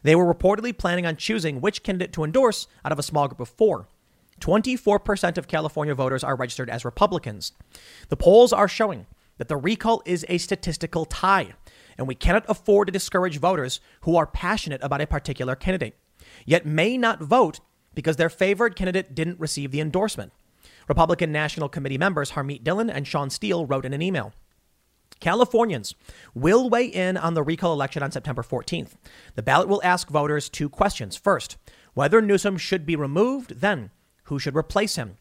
[0.03, 3.41] They were reportedly planning on choosing which candidate to endorse out of a small group
[3.41, 3.89] of four.
[4.41, 7.53] 24% of California voters are registered as Republicans.
[8.09, 9.07] The polls are showing
[9.39, 11.55] that the recall is a statistical tie,
[11.97, 15.97] and we cannot afford to discourage voters who are passionate about a particular candidate,
[16.45, 17.61] yet may not vote
[17.95, 20.33] because their favored candidate didn't receive the endorsement.
[20.89, 24.33] Republican National Committee members Harmeet Dillon and Shawn Steel wrote in an email.
[25.21, 25.95] Californians
[26.35, 28.93] will weigh in on the recall election on September 14th.
[29.35, 31.17] The ballot will ask voters two questions.
[31.17, 31.57] First,
[31.95, 33.91] whether Newsom should be removed, then,
[34.25, 35.17] who should replace him?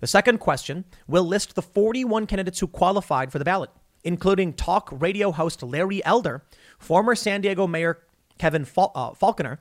[0.00, 3.70] The second question will list the 41 candidates who qualified for the ballot,
[4.04, 6.42] including talk radio host Larry Elder,
[6.78, 7.98] former San Diego Mayor
[8.38, 9.58] Kevin Fal- uh, Faulconer,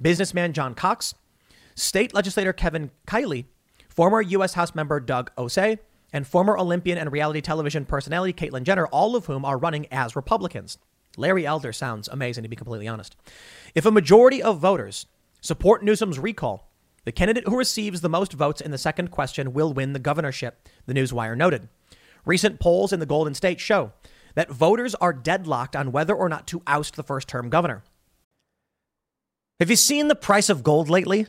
[0.00, 1.14] businessman John Cox,
[1.74, 3.46] state legislator Kevin Kiley,
[3.96, 4.54] former U.S.
[4.54, 5.78] House member Doug Ose,
[6.12, 10.14] and former Olympian and reality television personality Caitlyn Jenner, all of whom are running as
[10.14, 10.78] Republicans.
[11.16, 13.16] Larry Elder sounds amazing, to be completely honest.
[13.74, 15.06] If a majority of voters
[15.40, 16.70] support Newsom's recall,
[17.04, 20.68] the candidate who receives the most votes in the second question will win the governorship,
[20.84, 21.68] the Newswire noted.
[22.24, 23.92] Recent polls in the Golden State show
[24.34, 27.82] that voters are deadlocked on whether or not to oust the first term governor.
[29.58, 31.28] Have you seen the price of gold lately?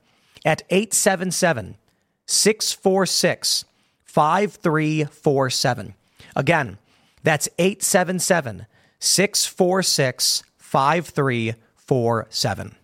[0.45, 1.77] at 877
[2.25, 3.65] 646
[4.03, 5.93] 5347.
[6.35, 6.77] Again,
[7.23, 8.67] that's 877
[8.99, 12.75] 646 5347.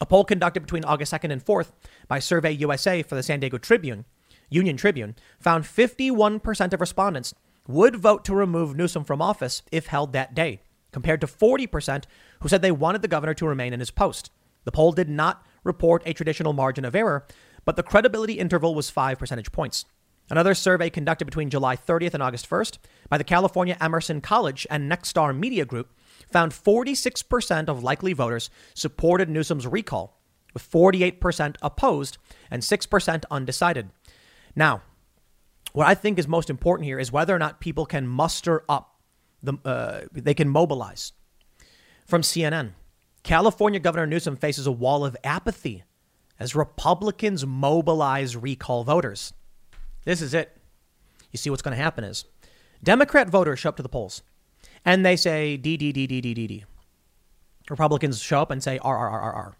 [0.00, 1.72] A poll conducted between August 2nd and 4th
[2.08, 4.06] by Survey USA for the San Diego Tribune,
[4.48, 7.34] Union Tribune, found 51% of respondents
[7.68, 12.04] would vote to remove Newsom from office if held that day, compared to 40%
[12.40, 14.30] who said they wanted the governor to remain in his post.
[14.64, 17.26] The poll did not report a traditional margin of error,
[17.64, 19.84] but the credibility interval was five percentage points.
[20.30, 24.90] Another survey conducted between July 30th and August 1st by the California Emerson College and
[24.90, 25.92] Nexstar Media Group
[26.30, 30.20] found 46% of likely voters supported Newsom's recall,
[30.54, 32.18] with 48% opposed
[32.48, 33.90] and 6% undecided.
[34.54, 34.82] Now,
[35.72, 39.00] what I think is most important here is whether or not people can muster up,
[39.42, 41.12] the, uh, they can mobilize.
[42.06, 42.72] From CNN,
[43.30, 45.84] California Governor Newsom faces a wall of apathy
[46.40, 49.32] as Republicans mobilize recall voters.
[50.04, 50.56] This is it.
[51.30, 52.24] You see what's going to happen is
[52.82, 54.24] Democrat voters show up to the polls
[54.84, 56.64] and they say D, D, D, D, D, D, D.
[57.68, 59.54] Republicans show up and say R, R, R, R, R.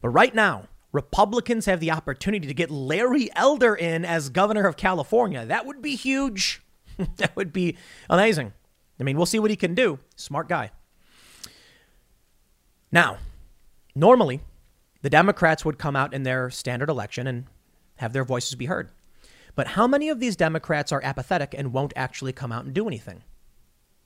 [0.00, 4.76] But right now, Republicans have the opportunity to get Larry Elder in as governor of
[4.76, 5.44] California.
[5.44, 6.62] That would be huge.
[7.16, 7.76] that would be
[8.08, 8.52] amazing.
[9.00, 9.98] I mean, we'll see what he can do.
[10.14, 10.70] Smart guy.
[12.92, 13.18] Now,
[13.94, 14.40] normally,
[15.02, 17.44] the Democrats would come out in their standard election and
[17.96, 18.90] have their voices be heard.
[19.54, 22.86] But how many of these Democrats are apathetic and won't actually come out and do
[22.86, 23.22] anything?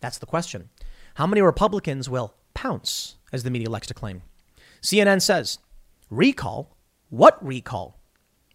[0.01, 0.71] That's the question.
[1.15, 4.23] How many Republicans will pounce, as the media likes to claim?
[4.83, 5.59] CNN says,
[6.11, 6.77] recall?
[7.09, 7.99] What recall?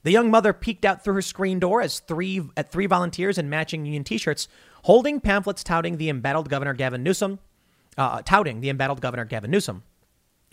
[0.03, 3.49] The young mother peeked out through her screen door as three at three volunteers in
[3.49, 4.47] matching union T-shirts,
[4.83, 7.39] holding pamphlets touting the embattled Governor Gavin Newsom,
[7.97, 9.83] uh, touting the embattled Governor Gavin Newsom.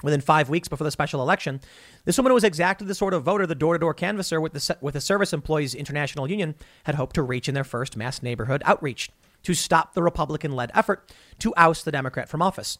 [0.03, 1.61] Within five weeks before the special election,
[2.05, 5.01] this woman was exactly the sort of voter the door-to-door canvasser with the with the
[5.01, 6.55] Service Employees International Union
[6.85, 9.11] had hoped to reach in their first mass neighborhood outreach
[9.43, 12.79] to stop the Republican-led effort to oust the Democrat from office.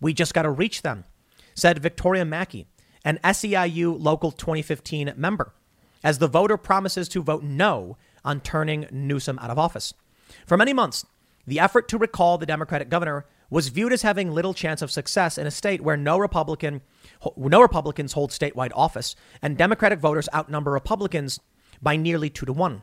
[0.00, 1.04] We just got to reach them,
[1.54, 2.66] said Victoria Mackey,
[3.04, 5.54] an SEIU Local 2015 member,
[6.02, 9.94] as the voter promises to vote no on turning Newsom out of office.
[10.46, 11.06] For many months,
[11.46, 15.38] the effort to recall the Democratic governor was viewed as having little chance of success
[15.38, 16.82] in a state where no Republican
[17.36, 21.40] no Republicans hold statewide office and Democratic voters outnumber Republicans
[21.80, 22.82] by nearly 2 to 1.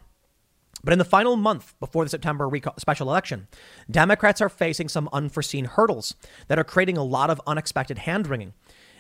[0.83, 3.47] But in the final month before the September special election,
[3.89, 6.15] Democrats are facing some unforeseen hurdles
[6.47, 8.53] that are creating a lot of unexpected hand wringing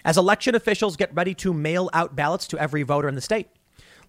[0.05, 3.47] as election officials get ready to mail out ballots to every voter in the state.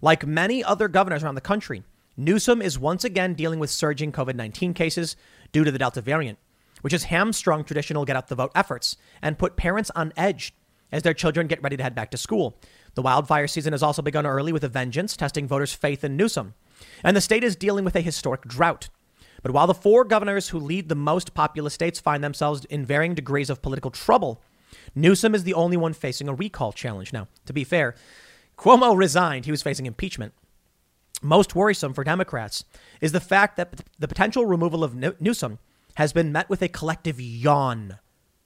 [0.01, 1.83] Like many other governors around the country,
[2.17, 5.15] Newsom is once again dealing with surging COVID 19 cases
[5.51, 6.37] due to the Delta variant
[6.81, 10.53] which has hamstrung traditional get out the vote efforts and put parents on edge
[10.91, 12.57] as their children get ready to head back to school.
[12.93, 16.53] The wildfire season has also begun early with a vengeance, testing voters' faith in Newsom.
[17.03, 18.89] And the state is dealing with a historic drought.
[19.41, 23.13] But while the four governors who lead the most populous states find themselves in varying
[23.13, 24.41] degrees of political trouble,
[24.95, 27.13] Newsom is the only one facing a recall challenge.
[27.13, 27.95] Now, to be fair,
[28.57, 29.45] Cuomo resigned.
[29.45, 30.33] He was facing impeachment.
[31.21, 32.63] Most worrisome for Democrats
[33.01, 35.59] is the fact that the potential removal of Newsom
[35.95, 37.99] has been met with a collective yawn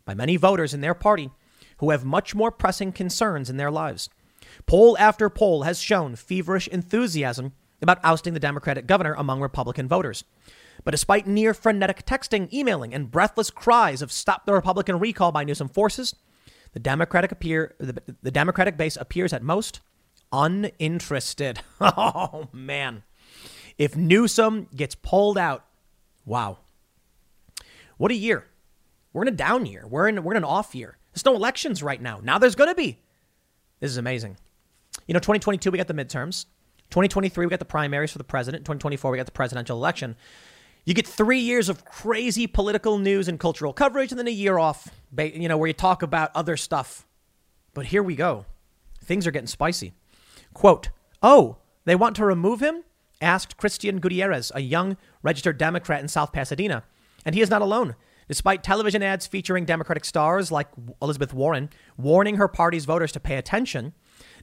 [0.06, 1.30] by many voters in their party
[1.78, 4.10] who have much more pressing concerns in their lives.
[4.66, 10.24] Poll after poll has shown feverish enthusiasm about ousting the Democratic governor among Republican voters.
[10.84, 15.44] But despite near frenetic texting, emailing, and breathless cries of stop the Republican recall by
[15.44, 16.16] Newsom forces,
[16.74, 19.80] the Democratic appear the, the Democratic base appears at most
[20.32, 21.62] uninterested.
[21.82, 23.04] Oh man.
[23.78, 25.66] If Newsom gets pulled out,
[26.26, 26.58] wow.
[28.00, 28.46] What a year.
[29.12, 29.86] We're in a down year.
[29.86, 30.98] We're in, we're in an off year.
[31.14, 32.22] There's no elections right now.
[32.24, 32.98] Now there's going to be.
[33.82, 34.38] This is amazing.
[35.06, 36.46] You know, 2022, we got the midterms.
[36.92, 38.64] 2023, we got the primaries for the president.
[38.64, 40.16] 2024, we got the presidential election.
[40.86, 44.58] You get three years of crazy political news and cultural coverage, and then a year
[44.58, 47.06] off, you know, where you talk about other stuff.
[47.74, 48.46] But here we go.
[49.04, 49.92] Things are getting spicy.
[50.54, 50.90] Quote,
[51.22, 52.86] Oh, they want to remove him?
[53.22, 56.86] asked Christian Gutierrez, a young registered Democrat in South Pasadena.
[57.26, 57.96] And he is not alone.
[58.30, 60.68] Despite television ads featuring Democratic stars like
[61.02, 63.94] Elizabeth Warren warning her party's voters to pay attention,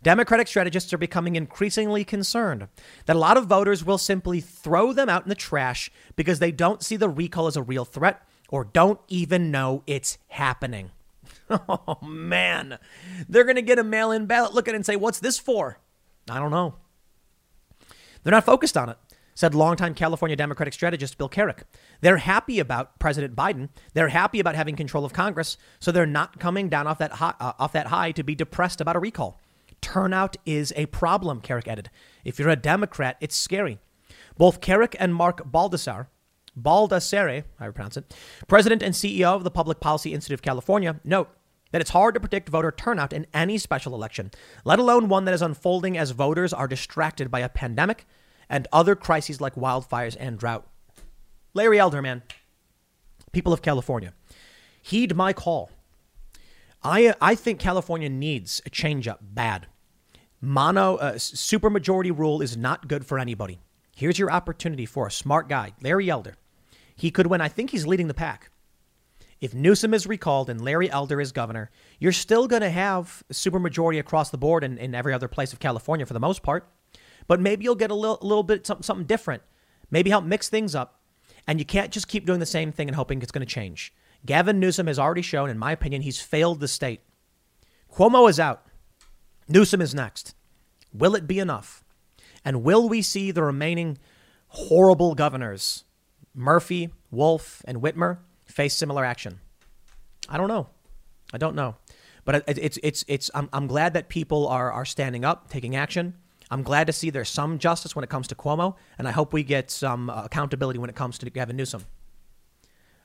[0.02, 2.66] Democratic strategists are becoming increasingly concerned
[3.06, 6.50] that a lot of voters will simply throw them out in the trash because they
[6.50, 10.90] don't see the recall as a real threat or don't even know it's happening.
[11.48, 12.78] Oh man,
[13.28, 15.38] they're going to get a mail in ballot, look at it and say, What's this
[15.38, 15.78] for?
[16.28, 16.74] I don't know.
[18.22, 18.98] They're not focused on it
[19.36, 21.64] said longtime California Democratic strategist Bill Carrick.
[22.00, 23.68] They're happy about President Biden.
[23.92, 27.34] They're happy about having control of Congress, so they're not coming down off that high,
[27.38, 29.38] uh, off that high to be depressed about a recall.
[29.82, 31.90] Turnout is a problem, Carrick added.
[32.24, 33.78] If you're a Democrat, it's scary.
[34.38, 36.06] Both Carrick and Mark Baldassare,
[36.58, 38.16] Baldassare, I pronounce it,
[38.48, 41.28] president and CEO of the Public Policy Institute of California, note
[41.72, 44.30] that it's hard to predict voter turnout in any special election,
[44.64, 48.06] let alone one that is unfolding as voters are distracted by a pandemic
[48.48, 50.66] and other crises like wildfires and drought.
[51.54, 52.22] Larry Elder, man,
[53.32, 54.12] people of California,
[54.82, 55.70] heed my call.
[56.82, 59.66] I, I think California needs a change up bad.
[60.40, 63.58] Mono, uh, supermajority rule is not good for anybody.
[63.96, 66.34] Here's your opportunity for a smart guy, Larry Elder.
[66.94, 67.40] He could win.
[67.40, 68.50] I think he's leading the pack.
[69.40, 73.34] If Newsom is recalled and Larry Elder is governor, you're still going to have a
[73.34, 76.68] supermajority across the board in, in every other place of California for the most part.
[77.26, 79.42] But maybe you'll get a little, little bit something, something different.
[79.90, 81.00] Maybe help mix things up.
[81.46, 83.92] And you can't just keep doing the same thing and hoping it's going to change.
[84.24, 87.00] Gavin Newsom has already shown, in my opinion, he's failed the state.
[87.92, 88.66] Cuomo is out.
[89.48, 90.34] Newsom is next.
[90.92, 91.84] Will it be enough?
[92.44, 93.98] And will we see the remaining
[94.48, 95.84] horrible governors,
[96.34, 99.40] Murphy, Wolf, and Whitmer, face similar action?
[100.28, 100.68] I don't know.
[101.32, 101.76] I don't know.
[102.24, 106.14] But it's, it's, it's, I'm, I'm glad that people are, are standing up, taking action.
[106.50, 109.32] I'm glad to see there's some justice when it comes to Cuomo, and I hope
[109.32, 111.84] we get some uh, accountability when it comes to Gavin Newsom.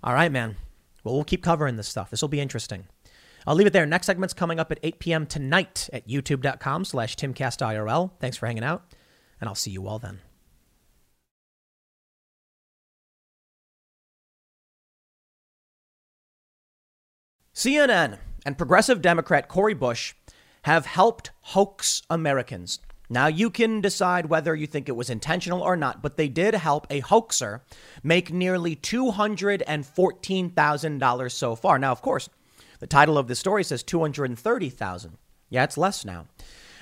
[0.03, 0.57] All right, man.
[1.03, 2.11] Well, we'll keep covering this stuff.
[2.11, 2.85] This will be interesting.
[3.47, 3.85] I'll leave it there.
[3.87, 5.25] Next segment's coming up at 8 p.m.
[5.25, 8.11] tonight at youtube.com slash timcastirl.
[8.19, 8.83] Thanks for hanging out,
[9.39, 10.19] and I'll see you all then.
[17.55, 20.13] CNN and progressive Democrat Cori Bush
[20.63, 22.79] have helped hoax Americans.
[23.11, 26.53] Now, you can decide whether you think it was intentional or not, but they did
[26.53, 27.61] help a hoaxer
[28.03, 31.77] make nearly $214,000 so far.
[31.77, 32.29] Now, of course,
[32.79, 35.17] the title of the story says 230,000.
[35.49, 36.27] Yeah, it's less now.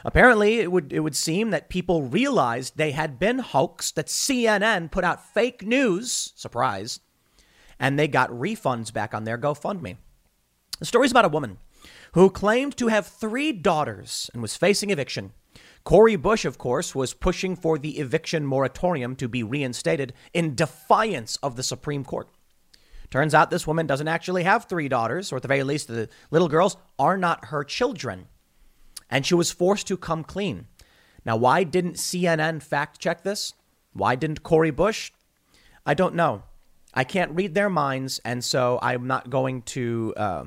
[0.06, 4.92] Apparently, it would it would seem that people realized they had been hoaxed, that CNN
[4.92, 7.00] put out fake news, surprise,
[7.80, 9.98] and they got refunds back on their GoFundMe.
[10.78, 11.58] The story is about a woman
[12.14, 15.32] who claimed to have three daughters and was facing eviction.
[15.84, 21.38] Cori Bush, of course, was pushing for the eviction moratorium to be reinstated in defiance
[21.38, 22.30] of the Supreme Court.
[23.10, 26.10] Turns out this woman doesn't actually have three daughters, or at the very least, the
[26.30, 28.28] little girls are not her children.
[29.10, 30.68] And she was forced to come clean.
[31.26, 33.54] Now, why didn't CNN fact check this?
[33.94, 35.12] Why didn't Cori Bush?
[35.86, 36.44] I don't know.
[36.94, 40.14] I can't read their minds, and so I'm not going to.
[40.16, 40.46] Uh,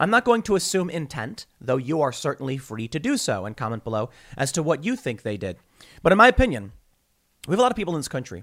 [0.00, 3.54] I'm not going to assume intent, though you are certainly free to do so and
[3.54, 5.58] comment below as to what you think they did.
[6.02, 6.72] But in my opinion,
[7.46, 8.42] we have a lot of people in this country.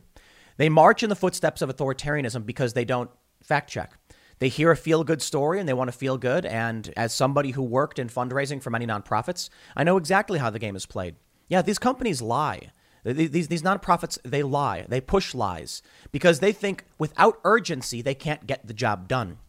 [0.58, 3.10] They march in the footsteps of authoritarianism because they don't
[3.42, 3.98] fact check.
[4.38, 6.46] They hear a feel good story and they want to feel good.
[6.46, 10.60] And as somebody who worked in fundraising for many nonprofits, I know exactly how the
[10.60, 11.16] game is played.
[11.50, 12.70] Yeah, these companies lie.
[13.04, 14.86] These, these nonprofits, they lie.
[14.88, 15.82] They push lies
[16.12, 19.40] because they think without urgency, they can't get the job done.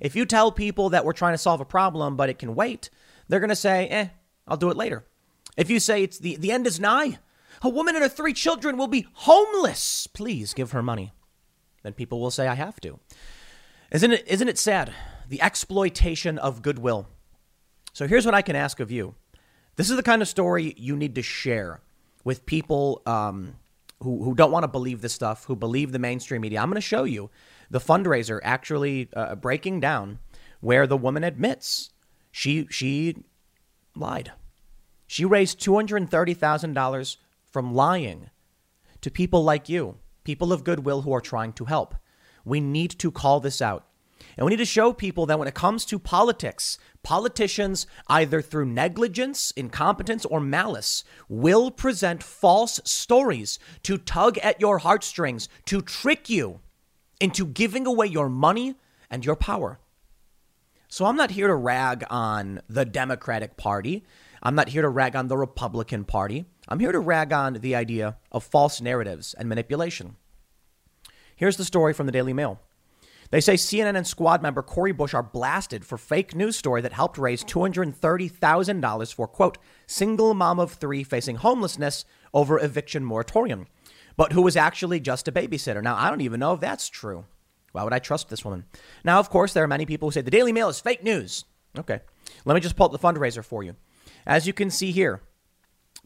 [0.00, 2.90] If you tell people that we're trying to solve a problem, but it can wait,
[3.28, 4.08] they're going to say, eh,
[4.46, 5.04] I'll do it later.
[5.56, 7.18] If you say it's the, the end is nigh,
[7.62, 11.12] a woman and her three children will be homeless, please give her money.
[11.82, 12.98] Then people will say, I have to.
[13.90, 14.92] Isn't it, isn't it sad?
[15.28, 17.08] The exploitation of goodwill.
[17.92, 19.14] So here's what I can ask of you.
[19.76, 21.80] This is the kind of story you need to share
[22.24, 23.56] with people um,
[24.02, 26.60] who, who don't want to believe this stuff, who believe the mainstream media.
[26.60, 27.30] I'm going to show you
[27.70, 30.18] the fundraiser actually uh, breaking down
[30.60, 31.90] where the woman admits
[32.30, 33.24] she she
[33.94, 34.32] lied.
[35.06, 37.16] She raised $230,000
[37.50, 38.30] from lying
[39.00, 41.94] to people like you, people of goodwill who are trying to help.
[42.44, 43.86] We need to call this out.
[44.36, 48.66] And we need to show people that when it comes to politics, politicians, either through
[48.66, 56.28] negligence, incompetence, or malice, will present false stories to tug at your heartstrings, to trick
[56.28, 56.60] you
[57.20, 58.74] into giving away your money
[59.10, 59.78] and your power.
[60.88, 64.04] So I'm not here to rag on the Democratic Party.
[64.42, 66.46] I'm not here to rag on the Republican Party.
[66.68, 70.16] I'm here to rag on the idea of false narratives and manipulation.
[71.34, 72.60] Here's the story from the Daily Mail.
[73.30, 76.92] They say CNN and squad member Cori Bush are blasted for fake news story that
[76.92, 83.66] helped raise $230,000 for, quote, single mom of three facing homelessness over eviction moratorium
[84.16, 85.82] but who was actually just a babysitter.
[85.82, 87.24] Now, I don't even know if that's true.
[87.72, 88.64] Why would I trust this woman?
[89.04, 91.44] Now, of course, there are many people who say the Daily Mail is fake news.
[91.78, 92.00] Okay.
[92.44, 93.76] Let me just pull up the fundraiser for you.
[94.26, 95.22] As you can see here,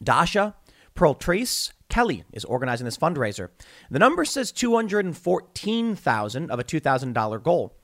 [0.02, 0.54] Dasha
[0.96, 3.50] Pearltrice Kelly is organizing this fundraiser.
[3.90, 7.76] The number says 214,000 of a $2,000 goal.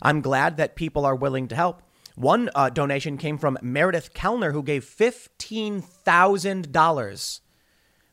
[0.00, 1.82] I'm glad that people are willing to help.
[2.14, 7.40] One uh, donation came from Meredith Kellner, who gave $15,000.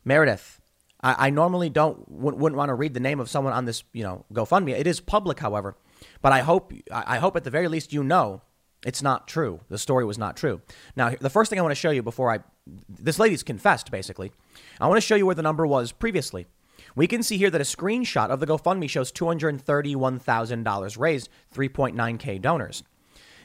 [0.06, 0.59] Meredith,
[1.02, 4.04] I, I normally don't wouldn't, want to read the name of someone on this you
[4.04, 4.72] know GoFundMe.
[4.72, 5.76] It is public, however,
[6.22, 8.42] but I hope I hope at the very least you know
[8.86, 9.62] it's not true.
[9.70, 10.62] The story was not true.
[10.96, 12.40] Now, the first thing I want to show you before I
[12.88, 14.32] this lady's confessed basically.
[14.80, 16.48] I want to show you where the number was previously.
[16.96, 22.84] We can see here that a screenshot of the GoFundMe shows $231,000 raised, 3.9K donors.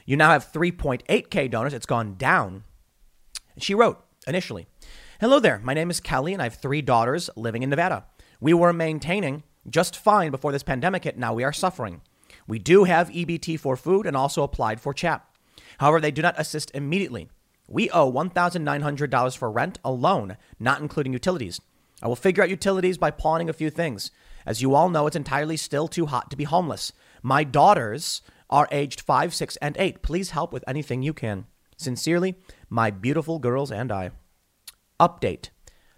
[0.06, 1.74] You now have 3.8K donors.
[1.74, 2.64] It's gone down.
[3.58, 4.66] She wrote initially
[5.24, 5.58] Hello there.
[5.64, 8.04] My name is Kelly, and I have three daughters living in Nevada.
[8.42, 11.16] We were maintaining just fine before this pandemic hit.
[11.16, 12.02] Now we are suffering.
[12.46, 15.26] We do have EBT for food and also applied for CHAP.
[15.78, 17.30] However, they do not assist immediately.
[17.66, 21.58] We owe $1,900 for rent alone, not including utilities.
[22.02, 24.10] I will figure out utilities by pawning a few things.
[24.44, 26.92] As you all know, it's entirely still too hot to be homeless.
[27.22, 28.20] My daughters
[28.50, 30.02] are aged 5, 6, and 8.
[30.02, 31.46] Please help with anything you can.
[31.78, 32.34] Sincerely,
[32.68, 34.10] my beautiful girls and I.
[35.00, 35.50] Update.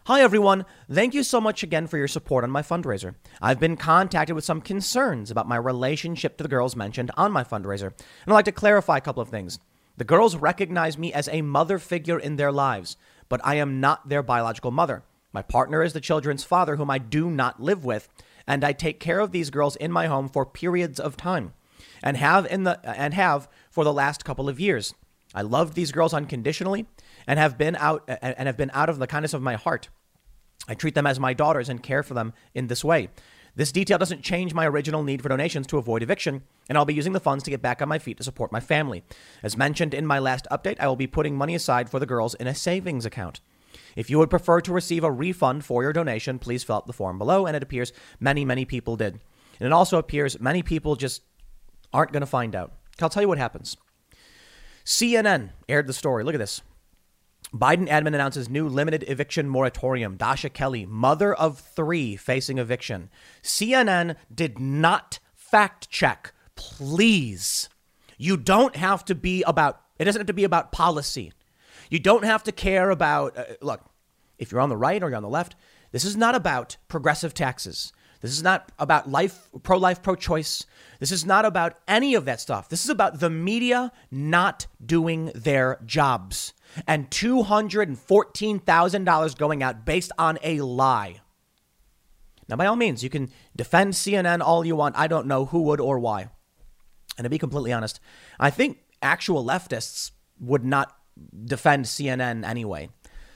[0.06, 0.64] Hi, everyone.
[0.90, 3.16] Thank you so much again for your support on my fundraiser.
[3.42, 7.44] I've been contacted with some concerns about my relationship to the girls mentioned on my
[7.44, 9.58] fundraiser, and I'd like to clarify a couple of things.
[9.98, 12.96] The girls recognize me as a mother figure in their lives,
[13.28, 15.02] but I am not their biological mother.
[15.30, 18.08] My partner is the children's father, whom I do not live with,
[18.46, 21.52] and I take care of these girls in my home for periods of time,
[22.02, 24.94] and have in the and have for the last couple of years.
[25.34, 26.86] I loved these girls unconditionally,
[27.26, 29.88] and have been out and have been out of the kindness of my heart.
[30.68, 33.08] I treat them as my daughters and care for them in this way.
[33.54, 36.92] This detail doesn't change my original need for donations to avoid eviction, and I'll be
[36.92, 39.02] using the funds to get back on my feet to support my family.
[39.42, 42.34] As mentioned in my last update, I will be putting money aside for the girls
[42.34, 43.40] in a savings account.
[43.94, 46.92] If you would prefer to receive a refund for your donation, please fill out the
[46.92, 49.20] form below, and it appears many, many people did.
[49.58, 51.22] And it also appears many people just
[51.94, 52.74] aren't going to find out.
[53.00, 53.78] I'll tell you what happens.
[54.84, 56.24] CNN aired the story.
[56.24, 56.60] Look at this.
[57.54, 60.16] Biden admin announces new limited eviction moratorium.
[60.16, 63.08] Dasha Kelly, mother of three facing eviction.
[63.42, 66.32] CNN did not fact check.
[66.56, 67.68] Please.
[68.18, 71.32] You don't have to be about, it doesn't have to be about policy.
[71.90, 73.82] You don't have to care about, uh, look,
[74.38, 75.54] if you're on the right or you're on the left,
[75.92, 77.92] this is not about progressive taxes.
[78.20, 80.66] This is not about life, pro life, pro choice.
[80.98, 82.68] This is not about any of that stuff.
[82.68, 86.52] This is about the media not doing their jobs
[86.86, 91.20] and $214,000 going out based on a lie.
[92.48, 94.96] Now, by all means, you can defend CNN all you want.
[94.96, 96.28] I don't know who would or why.
[97.18, 97.98] And to be completely honest,
[98.38, 100.96] I think actual leftists would not
[101.44, 102.88] defend CNN anyway.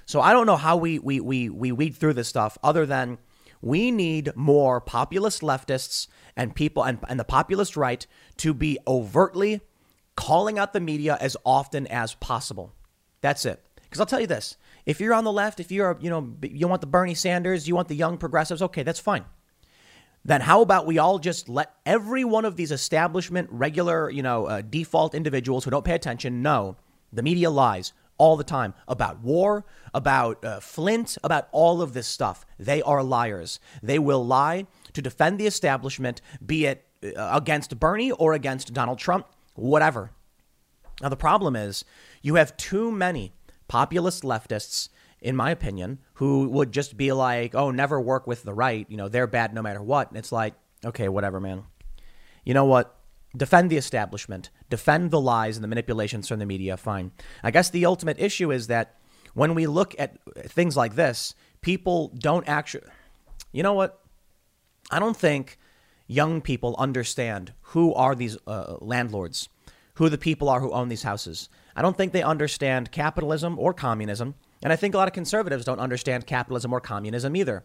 [0.06, 3.18] So I don't know how we, we, we, we weed through this stuff other than
[3.62, 8.06] we need more populist leftists and people and, and the populist right
[8.38, 9.60] to be overtly
[10.16, 12.72] calling out the media as often as possible.
[13.20, 13.62] That's it.
[13.82, 14.56] Because I'll tell you this:
[14.86, 17.74] if you're on the left, if you're you know you want the Bernie Sanders, you
[17.74, 19.24] want the young progressives, okay, that's fine.
[20.24, 24.46] Then how about we all just let every one of these establishment, regular, you know,
[24.46, 26.76] uh, default individuals who don't pay attention know
[27.12, 29.64] the media lies all the time about war,
[29.94, 32.44] about uh, Flint, about all of this stuff.
[32.58, 33.58] They are liars.
[33.82, 38.98] They will lie to defend the establishment, be it uh, against Bernie or against Donald
[38.98, 40.10] Trump, whatever.
[41.00, 41.82] Now, the problem is
[42.20, 43.32] you have too many
[43.68, 44.90] populist leftists,
[45.22, 48.84] in my opinion, who would just be like, oh, never work with the right.
[48.90, 50.08] You know, they're bad no matter what.
[50.08, 50.52] And it's like,
[50.84, 51.62] okay, whatever, man.
[52.44, 52.98] You know what?
[53.34, 57.12] Defend the establishment, defend the lies and the manipulations from the media, fine.
[57.42, 58.96] I guess the ultimate issue is that
[59.34, 60.16] when we look at
[60.48, 62.88] things like this, people don't actually.
[63.52, 64.00] You know what?
[64.90, 65.58] I don't think
[66.06, 69.48] young people understand who are these uh, landlords
[70.00, 71.50] who the people are who own these houses.
[71.76, 74.34] I don't think they understand capitalism or communism.
[74.62, 77.64] And I think a lot of conservatives don't understand capitalism or communism either.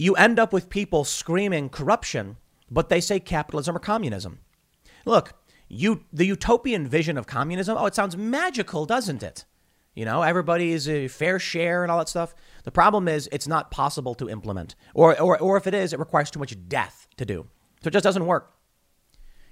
[0.00, 2.38] You end up with people screaming corruption,
[2.68, 4.40] but they say capitalism or communism.
[5.04, 5.34] Look,
[5.68, 9.44] you, the utopian vision of communism, oh, it sounds magical, doesn't it?
[9.94, 12.34] You know, everybody is a fair share and all that stuff.
[12.64, 14.76] The problem is it's not possible to implement.
[14.94, 17.46] Or, or, or if it is, it requires too much death to do.
[17.82, 18.54] So it just doesn't work.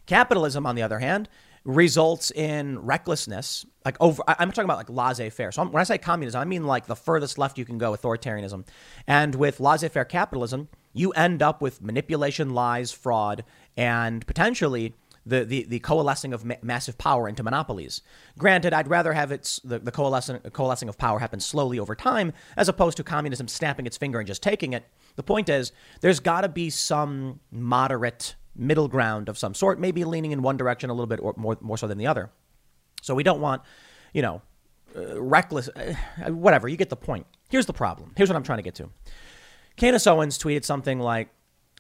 [0.07, 1.29] Capitalism, on the other hand,
[1.65, 3.67] results in recklessness.
[3.85, 5.51] Like over, I'm talking about like laissez-faire.
[5.51, 8.67] So when I say communism, I mean like the furthest left you can go, authoritarianism.
[9.09, 13.45] And with laissez-faire capitalism, you end up with manipulation, lies, fraud,
[13.77, 14.95] and potentially
[15.27, 18.01] the, the, the coalescing of ma- massive power into monopolies.
[18.39, 22.33] Granted, I'd rather have it, the, the coalescing, coalescing of power happen slowly over time
[22.57, 24.87] as opposed to communism snapping its finger and just taking it.
[25.17, 30.05] The point is, there's got to be some moderate middle ground of some sort, maybe
[30.05, 32.31] leaning in one direction a little bit or more, more so than the other.
[33.03, 33.63] So we don't want,
[34.15, 34.43] you know,
[34.97, 35.95] uh, reckless, uh,
[36.31, 36.69] whatever.
[36.69, 37.27] You get the point.
[37.51, 38.13] Here's the problem.
[38.17, 38.91] Here's what I'm trying to get to.
[39.77, 41.29] Candace Owens tweeted something like,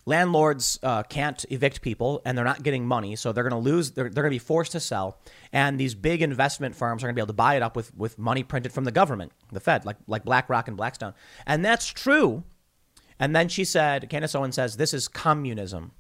[0.07, 3.91] landlords uh, can't evict people and they're not getting money so they're going to lose
[3.91, 5.19] they're, they're going to be forced to sell.
[5.53, 7.95] And these big investment firms are going to be able to buy it up with,
[7.97, 11.13] with money printed from the government the fed like, like blackrock and blackstone.
[11.47, 12.45] And that's true.
[13.19, 15.93] And then she said, Candace Owen says, this is communism.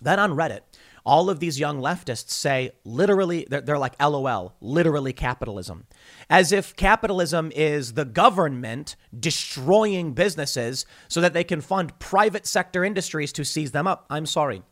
[0.00, 0.60] Then on Reddit,
[1.04, 5.86] all of these young leftists say literally, they're, they're, like LOL, literally capitalism.
[6.30, 12.84] As if capitalism is the government destroying businesses so that they can fund private sector
[12.84, 14.06] industries to seize them up.
[14.10, 14.62] I'm sorry.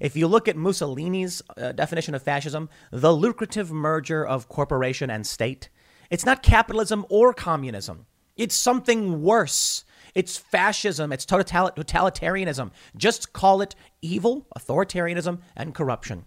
[0.00, 5.26] If you look at Mussolini's uh, definition of fascism, the lucrative merger of corporation and
[5.26, 5.68] state,
[6.10, 8.06] it's not capitalism or communism.
[8.36, 9.84] It's something worse.
[10.14, 11.12] It's fascism.
[11.12, 12.70] It's totalitarianism.
[12.96, 16.24] Just call it evil, authoritarianism, and corruption.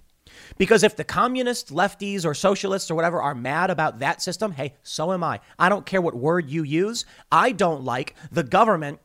[0.57, 4.75] Because if the communists, lefties, or socialists or whatever are mad about that system, hey,
[4.83, 5.39] so am I.
[5.59, 7.05] I don't care what word you use.
[7.31, 8.99] I don't like the government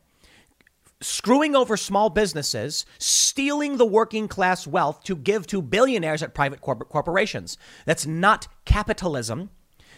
[1.01, 6.61] screwing over small businesses, stealing the working class wealth to give to billionaires at private
[6.61, 7.59] corporate corporations.
[7.85, 9.51] That's not capitalism.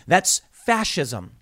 [0.06, 1.36] That's fascism.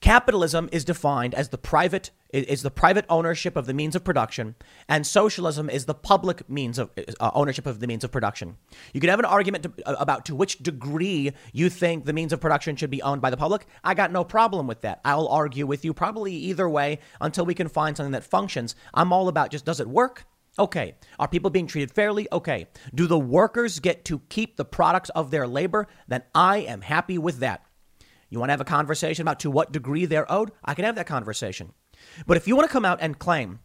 [0.00, 4.54] Capitalism is defined as the private is the private ownership of the means of production,
[4.88, 8.56] and socialism is the public means of uh, ownership of the means of production.
[8.92, 12.32] You can have an argument to, uh, about to which degree you think the means
[12.32, 13.66] of production should be owned by the public.
[13.82, 15.00] I got no problem with that.
[15.04, 18.74] I'll argue with you probably either way until we can find something that functions.
[18.92, 20.26] I'm all about just does it work?
[20.58, 20.96] Okay.
[21.18, 22.26] Are people being treated fairly?
[22.32, 22.66] Okay.
[22.94, 25.86] Do the workers get to keep the products of their labor?
[26.08, 27.64] Then I am happy with that.
[28.28, 30.50] You want to have a conversation about to what degree they're owed?
[30.64, 31.72] I can have that conversation.
[32.26, 33.60] But if you want to come out and claim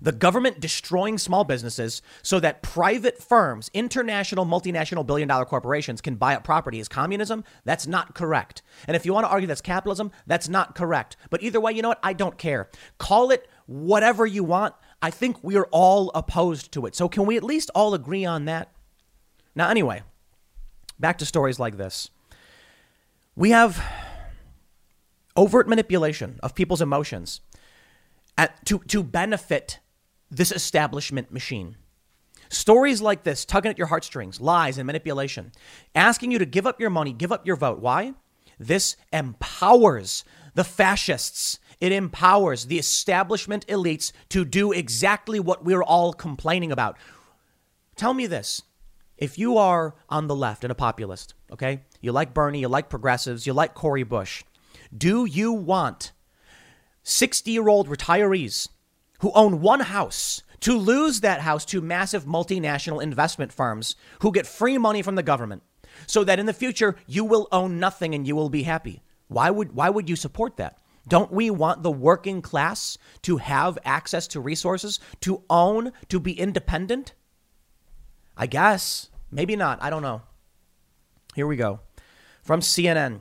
[0.00, 6.16] the government destroying small businesses so that private firms, international, multinational, billion dollar corporations can
[6.16, 8.62] buy up property is communism, that's not correct.
[8.86, 11.16] And if you want to argue that's capitalism, that's not correct.
[11.30, 12.00] But either way, you know what?
[12.02, 12.68] I don't care.
[12.98, 14.74] Call it whatever you want.
[15.02, 16.94] I think we are all opposed to it.
[16.94, 18.72] So can we at least all agree on that?
[19.54, 20.02] Now, anyway,
[20.98, 22.10] back to stories like this.
[23.36, 23.82] We have
[25.36, 27.40] overt manipulation of people's emotions
[28.38, 29.80] at, to, to benefit
[30.30, 31.76] this establishment machine.
[32.48, 35.52] Stories like this, tugging at your heartstrings, lies and manipulation,
[35.94, 37.80] asking you to give up your money, give up your vote.
[37.80, 38.14] Why?
[38.58, 40.24] This empowers
[40.54, 41.58] the fascists.
[41.80, 46.96] It empowers the establishment elites to do exactly what we're all complaining about.
[47.96, 48.62] Tell me this
[49.18, 52.88] if you are on the left and a populist, okay, you like Bernie, you like
[52.88, 54.44] progressives, you like Cori Bush,
[54.96, 56.12] do you want
[57.08, 58.68] 60 year old retirees
[59.20, 64.46] who own one house to lose that house to massive multinational investment firms who get
[64.46, 65.62] free money from the government
[66.06, 69.02] so that in the future you will own nothing and you will be happy?
[69.28, 70.78] Why would, why would you support that?
[71.06, 76.38] Don't we want the working class to have access to resources, to own, to be
[76.38, 77.14] independent?
[78.36, 79.08] I guess.
[79.30, 79.82] Maybe not.
[79.82, 80.22] I don't know.
[81.34, 81.80] Here we go.
[82.42, 83.20] From CNN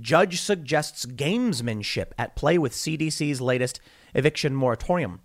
[0.00, 3.80] Judge suggests gamesmanship at play with CDC's latest
[4.14, 5.20] eviction moratorium.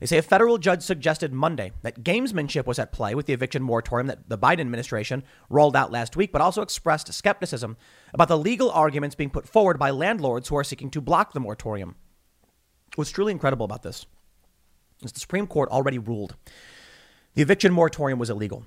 [0.00, 3.62] They say a federal judge suggested Monday that gamesmanship was at play with the eviction
[3.62, 7.76] moratorium that the Biden administration rolled out last week, but also expressed skepticism
[8.14, 11.40] about the legal arguments being put forward by landlords who are seeking to block the
[11.40, 11.96] moratorium.
[12.94, 14.06] What's truly incredible about this
[15.02, 16.34] is the Supreme Court already ruled
[17.34, 18.64] the eviction moratorium was illegal.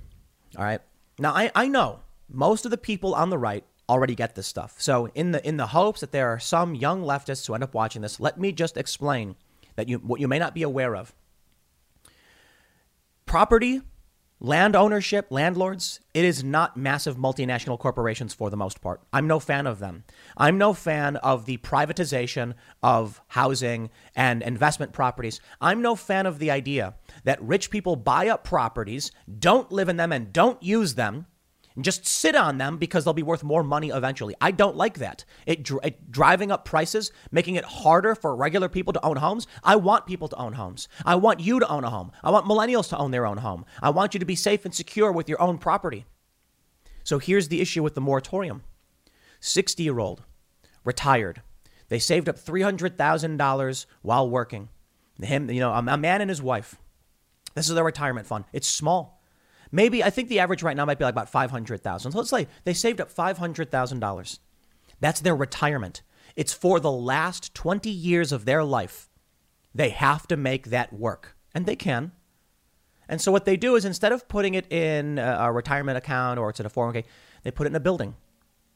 [0.58, 0.82] All right.
[1.20, 4.76] Now, I, I know most of the people on the right already get this stuff.
[4.78, 7.74] So, in the in the hopes that there are some young leftists who end up
[7.74, 9.36] watching this, let me just explain
[9.76, 11.14] that you what you may not be aware of.
[13.26, 13.82] Property,
[14.40, 19.02] land ownership, landlords, it is not massive multinational corporations for the most part.
[19.12, 20.04] I'm no fan of them.
[20.38, 22.54] I'm no fan of the privatization
[22.84, 25.40] of housing and investment properties.
[25.62, 29.98] I'm no fan of the idea that rich people buy up properties, don't live in
[29.98, 31.26] them, and don't use them.
[31.76, 34.36] And just sit on them because they'll be worth more money eventually.
[34.40, 35.26] I don't like that.
[35.46, 39.48] It, it driving up prices, making it harder for regular people to own homes.
[39.64, 40.88] I want people to own homes.
[41.06, 42.12] I want you to own a home.
[42.24, 43.66] I want millennials to own their own home.
[43.82, 46.06] I want you to be safe and secure with your own property.
[47.04, 48.64] So here's the issue with the moratorium
[49.40, 50.24] 60 year old,
[50.84, 51.42] retired.
[51.90, 54.70] They saved up $300,000 while working.
[55.22, 56.78] Him, you know, a man and his wife.
[57.54, 58.46] This is their retirement fund.
[58.52, 59.22] It's small.
[59.76, 62.12] Maybe I think the average right now might be like about 500,000.
[62.12, 64.40] So let's say they saved up $500,000.
[65.00, 66.04] That's their retirement.
[66.36, 69.10] It's for the last 20 years of their life.
[69.74, 72.12] They have to make that work, and they can.
[73.10, 76.52] And so what they do is instead of putting it in a retirement account or
[76.52, 77.04] it's in a 401k,
[77.42, 78.16] they put it in a building.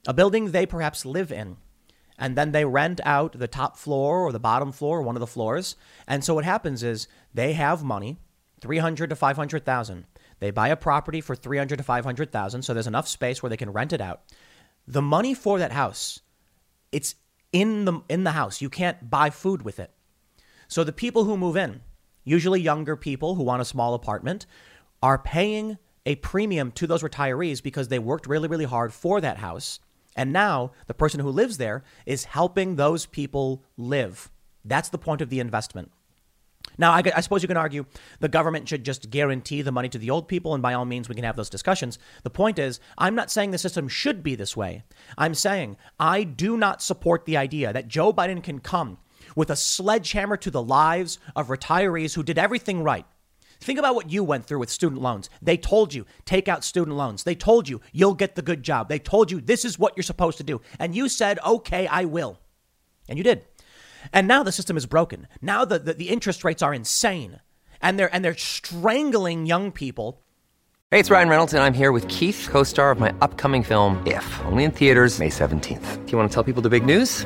[0.07, 1.57] A building they perhaps live in.
[2.17, 5.19] And then they rent out the top floor or the bottom floor or one of
[5.19, 5.75] the floors.
[6.07, 8.17] And so what happens is they have money
[8.59, 10.05] 300 to 500,000.
[10.39, 13.71] They buy a property for 300 to 500,000, so there's enough space where they can
[13.71, 14.21] rent it out.
[14.87, 16.21] The money for that house,
[16.91, 17.15] it's
[17.51, 18.61] in the in the house.
[18.61, 19.91] You can't buy food with it.
[20.67, 21.81] So the people who move in,
[22.23, 24.45] usually younger people who want a small apartment,
[25.01, 29.37] are paying a premium to those retirees because they worked really, really hard for that
[29.37, 29.79] house.
[30.15, 34.31] And now the person who lives there is helping those people live.
[34.65, 35.91] That's the point of the investment.
[36.77, 37.85] Now, I, I, suppose you can argue
[38.19, 41.09] the government should just guarantee the money to the old people, and by all means,
[41.09, 41.97] we can have those discussions.
[42.23, 44.83] The point is, I'm not saying the system should be this way.
[45.17, 48.99] I'm saying I do not support the idea that Joe Biden can come
[49.35, 53.05] with a sledgehammer to the lives of retirees who did everything right.
[53.59, 55.29] Think about what you went through with student loans.
[55.41, 57.23] They told you, take out student loans.
[57.23, 58.87] They told you, you'll get the good job.
[58.87, 60.61] They told you, this is what you're supposed to do.
[60.79, 62.39] And you said, okay, I will.
[63.09, 63.45] And you did.
[64.13, 65.27] And now the system is broken.
[65.41, 67.39] Now the, the, the interest rates are insane.
[67.81, 70.21] And they're, and they're strangling young people.
[70.89, 74.01] Hey, it's Ryan Reynolds, and I'm here with Keith, co star of my upcoming film,
[74.07, 76.05] If, only in theaters, May 17th.
[76.05, 77.25] Do you want to tell people the big news?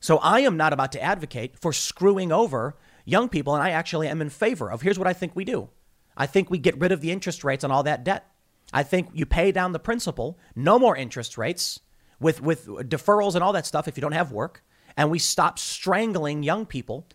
[0.00, 4.08] So I am not about to advocate for screwing over young people, and I actually
[4.08, 5.70] am in favor of here's what I think we do.
[6.16, 8.30] I think we get rid of the interest rates on all that debt.
[8.72, 11.80] I think you pay down the principal, no more interest rates
[12.20, 14.62] with, with deferrals and all that stuff if you don't have work,
[14.96, 17.06] and we stop strangling young people.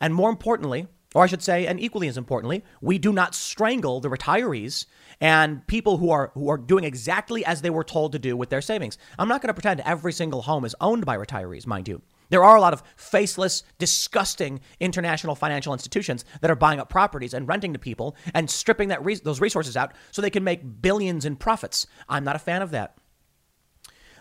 [0.00, 4.00] And more importantly, or I should say, and equally as importantly, we do not strangle
[4.00, 4.86] the retirees
[5.20, 8.50] and people who are who are doing exactly as they were told to do with
[8.50, 8.96] their savings.
[9.18, 12.02] I'm not going to pretend every single home is owned by retirees, mind you.
[12.30, 17.34] There are a lot of faceless, disgusting international financial institutions that are buying up properties
[17.34, 20.80] and renting to people and stripping that re- those resources out so they can make
[20.80, 21.86] billions in profits.
[22.08, 22.96] I'm not a fan of that.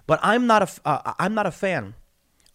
[0.05, 1.93] But I'm not a, uh, I'm not a fan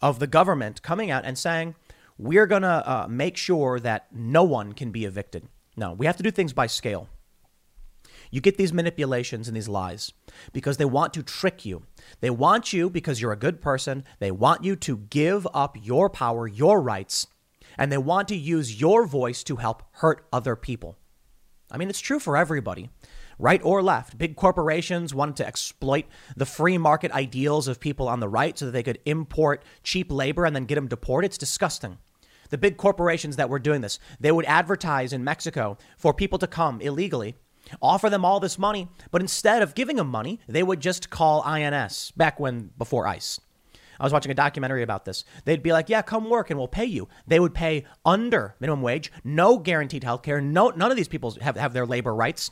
[0.01, 1.75] of the government coming out and saying,
[2.17, 5.47] we're going to uh, make sure that no one can be evicted.
[5.75, 7.09] No, we have to do things by scale.
[8.35, 10.11] You get these manipulations and these lies
[10.51, 11.83] because they want to trick you.
[12.19, 14.03] They want you because you're a good person.
[14.19, 17.27] They want you to give up your power, your rights,
[17.77, 20.97] and they want to use your voice to help hurt other people.
[21.71, 22.89] I mean, it's true for everybody,
[23.39, 24.17] right or left.
[24.17, 26.03] Big corporations wanted to exploit
[26.35, 30.11] the free market ideals of people on the right so that they could import cheap
[30.11, 31.27] labor and then get them deported.
[31.27, 31.99] It's disgusting.
[32.49, 36.47] The big corporations that were doing this, they would advertise in Mexico for people to
[36.47, 37.35] come illegally
[37.81, 41.41] offer them all this money, but instead of giving them money, they would just call
[41.43, 43.39] INS back when before ICE.
[43.99, 45.23] I was watching a documentary about this.
[45.45, 48.81] They'd be like, "Yeah, come work and we'll pay you." They would pay under minimum
[48.81, 50.41] wage, no guaranteed health care.
[50.41, 52.51] No, none of these people have, have their labor rights.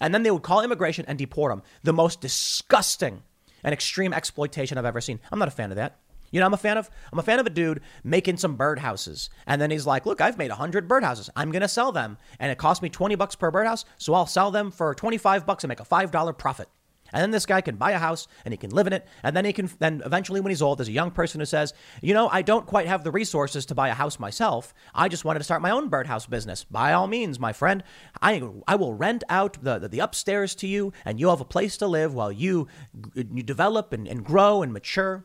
[0.00, 1.62] And then they would call immigration and deport them.
[1.82, 3.22] The most disgusting
[3.64, 5.18] and extreme exploitation I've ever seen.
[5.32, 5.98] I'm not a fan of that.
[6.36, 9.30] You know, I'm a fan of I'm a fan of a dude making some birdhouses,
[9.46, 11.30] and then he's like, "Look, I've made hundred birdhouses.
[11.34, 14.50] I'm gonna sell them, and it cost me twenty bucks per birdhouse, so I'll sell
[14.50, 16.68] them for twenty five bucks and make a five dollar profit."
[17.10, 19.34] And then this guy can buy a house and he can live in it, and
[19.34, 21.72] then he can then eventually, when he's old, there's a young person who says,
[22.02, 24.74] "You know, I don't quite have the resources to buy a house myself.
[24.94, 26.64] I just wanted to start my own birdhouse business.
[26.64, 27.82] By all means, my friend,
[28.20, 31.46] I I will rent out the the, the upstairs to you, and you'll have a
[31.46, 32.68] place to live while you
[33.14, 35.24] you develop and, and grow and mature."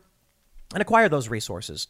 [0.72, 1.86] And acquire those resources.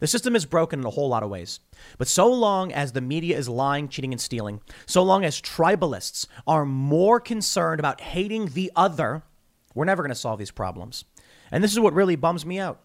[0.00, 1.60] The system is broken in a whole lot of ways.
[1.98, 6.26] But so long as the media is lying, cheating, and stealing, so long as tribalists
[6.46, 9.22] are more concerned about hating the other,
[9.74, 11.04] we're never going to solve these problems.
[11.50, 12.80] And this is what really bums me out.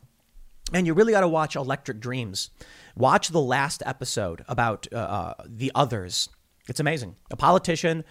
[0.73, 2.49] And you really got to watch Electric Dreams.
[2.95, 6.29] Watch the last episode about uh, uh, the others.
[6.67, 7.15] It's amazing.
[7.31, 8.03] A politician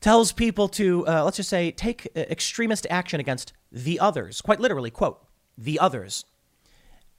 [0.00, 4.40] tells people to, uh, let's just say, take uh, extremist action against the others.
[4.40, 5.26] Quite literally, quote,
[5.58, 6.24] the others.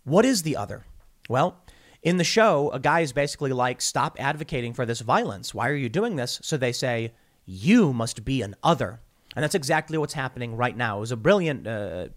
[0.04, 0.86] What is the other?
[1.30, 1.62] Well,
[2.02, 5.54] in the show, a guy is basically like, stop advocating for this violence.
[5.54, 6.40] Why are you doing this?
[6.42, 7.14] So they say,
[7.46, 9.02] you must be an other.
[9.36, 10.98] And that's exactly what's happening right now.
[10.98, 12.08] It was a brilliant, uh,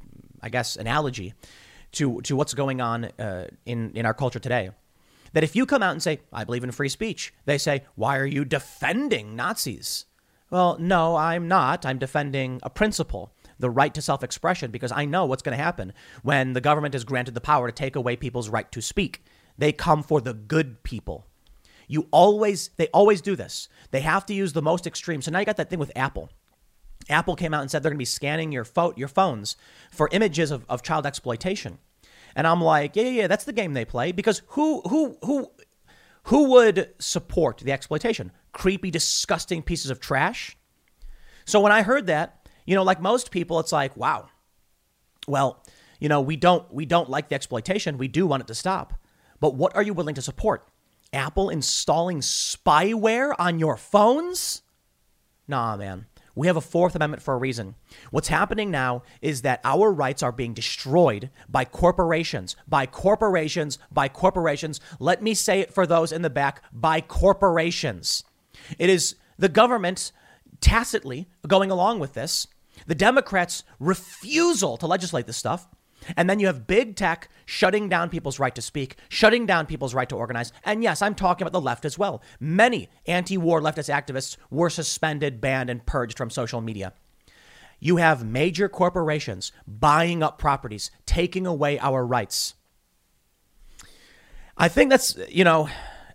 [0.42, 1.34] I guess, analogy
[1.92, 4.70] to, to what's going on uh, in, in our culture today.
[5.34, 8.18] That if you come out and say, I believe in free speech, they say, why
[8.18, 10.06] are you defending Nazis?
[10.48, 11.84] Well, no, I'm not.
[11.84, 15.62] I'm defending a principle the right to self expression because I know what's going to
[15.62, 15.92] happen
[16.22, 19.24] when the government is granted the power to take away people's right to speak.
[19.56, 21.26] They come for the good people.
[21.86, 23.68] You always, they always do this.
[23.90, 25.22] They have to use the most extreme.
[25.22, 26.30] So now you got that thing with Apple.
[27.08, 29.56] Apple came out and said they're going to be scanning your, fo- your phones
[29.90, 31.78] for images of, of child exploitation.
[32.34, 35.50] And I'm like, yeah, yeah, yeah, that's the game they play because who, who, who,
[36.28, 38.32] Who would support the exploitation?
[38.52, 40.56] Creepy, disgusting pieces of trash?
[41.44, 44.28] So when I heard that, you know, like most people, it's like, wow.
[45.26, 45.62] Well,
[46.00, 47.98] you know, we don't we don't like the exploitation.
[47.98, 48.94] We do want it to stop.
[49.40, 50.68] But what are you willing to support?
[51.12, 54.62] Apple installing spyware on your phones?
[55.46, 56.06] Nah, man.
[56.34, 57.76] We have a Fourth Amendment for a reason.
[58.10, 64.08] What's happening now is that our rights are being destroyed by corporations, by corporations, by
[64.08, 64.80] corporations.
[64.98, 68.24] Let me say it for those in the back by corporations.
[68.78, 70.10] It is the government
[70.64, 72.46] tacitly going along with this,
[72.86, 75.68] the Democrats' refusal to legislate this stuff,
[76.16, 79.94] and then you have big tech shutting down people's right to speak, shutting down people's
[79.94, 80.52] right to organize.
[80.64, 82.22] And yes, I'm talking about the left as well.
[82.40, 86.94] Many anti war leftist activists were suspended, banned, and purged from social media.
[87.78, 92.54] You have major corporations buying up properties, taking away our rights.
[94.56, 95.68] I think that's, you know,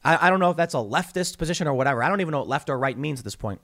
[0.04, 2.02] I, I don't know if that's a leftist position or whatever.
[2.02, 3.62] I don't even know what left or right means at this point.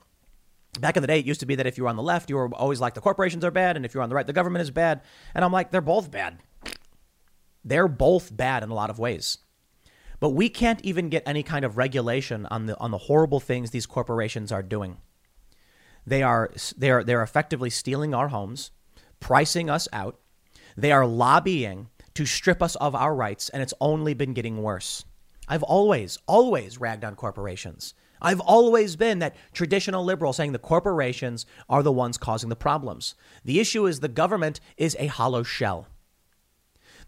[0.80, 2.28] Back in the day, it used to be that if you were on the left,
[2.28, 4.32] you were always like the corporations are bad, and if you're on the right, the
[4.32, 5.00] government is bad.
[5.34, 6.38] And I'm like, they're both bad.
[7.64, 9.38] They're both bad in a lot of ways.
[10.20, 13.70] But we can't even get any kind of regulation on the on the horrible things
[13.70, 14.98] these corporations are doing.
[16.06, 18.70] They are they are they're effectively stealing our homes,
[19.20, 20.18] pricing us out.
[20.76, 25.04] They are lobbying to strip us of our rights, and it's only been getting worse.
[25.48, 27.94] I've always, always ragged on corporations.
[28.20, 33.14] I've always been that traditional liberal saying the corporations are the ones causing the problems.
[33.44, 35.88] The issue is the government is a hollow shell.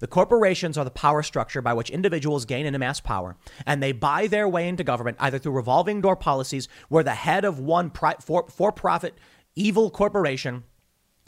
[0.00, 3.36] The corporations are the power structure by which individuals gain and amass power,
[3.66, 7.44] and they buy their way into government either through revolving door policies where the head
[7.44, 9.14] of one for profit
[9.56, 10.62] evil corporation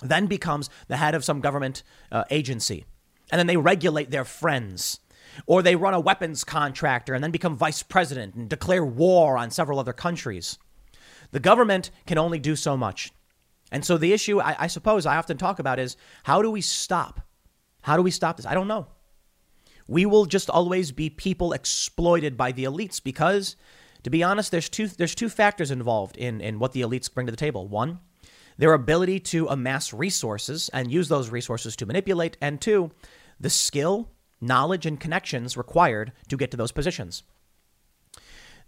[0.02, 2.84] then becomes the head of some government uh, agency.
[3.32, 5.00] And then they regulate their friends
[5.46, 9.50] or they run a weapons contractor and then become vice president and declare war on
[9.50, 10.58] several other countries.
[11.32, 13.12] The government can only do so much.
[13.72, 16.60] And so the issue I, I, suppose I often talk about is how do we
[16.60, 17.20] stop?
[17.82, 18.46] How do we stop this?
[18.46, 18.88] I don't know.
[19.86, 23.56] We will just always be people exploited by the elites because,
[24.02, 27.26] to be honest, there's two there's two factors involved in, in what the elites bring
[27.26, 27.66] to the table.
[27.66, 27.98] One,
[28.56, 32.92] their ability to amass resources and use those resources to manipulate, and two,
[33.40, 34.10] the skill
[34.40, 37.22] knowledge and connections required to get to those positions.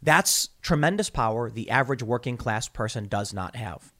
[0.02, 3.92] That's tremendous power the average working class person does not have.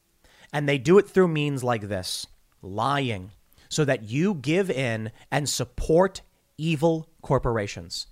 [0.51, 2.27] And they do it through means like this
[2.61, 3.31] lying,
[3.69, 6.21] so that you give in and support
[6.57, 8.07] evil corporations.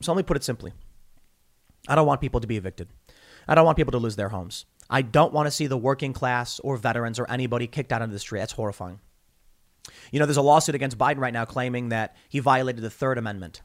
[0.00, 0.72] So let me put it simply
[1.88, 2.88] I don't want people to be evicted,
[3.46, 4.66] I don't want people to lose their homes.
[4.90, 8.14] I don't want to see the working class or veterans or anybody kicked out into
[8.14, 8.40] the street.
[8.40, 9.00] That's horrifying.
[10.10, 13.18] You know, there's a lawsuit against Biden right now claiming that he violated the Third
[13.18, 13.62] Amendment.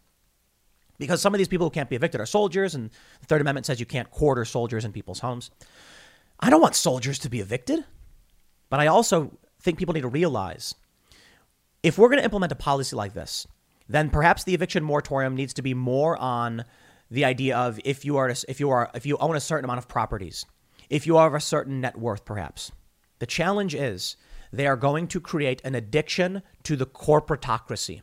[1.00, 3.66] Because some of these people who can't be evicted are soldiers, and the Third Amendment
[3.66, 5.52] says you can't quarter soldiers in people's homes.
[6.40, 7.84] I don't want soldiers to be evicted,
[8.70, 10.76] but I also think people need to realize
[11.82, 13.48] if we're going to implement a policy like this,
[13.90, 16.64] then perhaps the eviction moratorium needs to be more on
[17.12, 19.80] the idea of if you are if you are if you own a certain amount
[19.80, 20.46] of properties,
[20.90, 22.72] if you are of a certain net worth, perhaps.
[23.20, 24.16] The challenge is
[24.54, 28.02] they are going to create an addiction to the corporatocracy,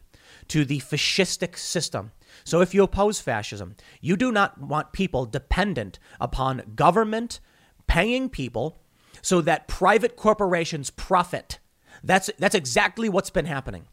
[0.48, 2.10] to the fascistic system.
[2.44, 7.40] So if you oppose fascism, you do not want people dependent upon government
[7.86, 8.82] paying people
[9.22, 11.60] so that private corporations profit.
[12.02, 13.86] That's, that's exactly what's been happening.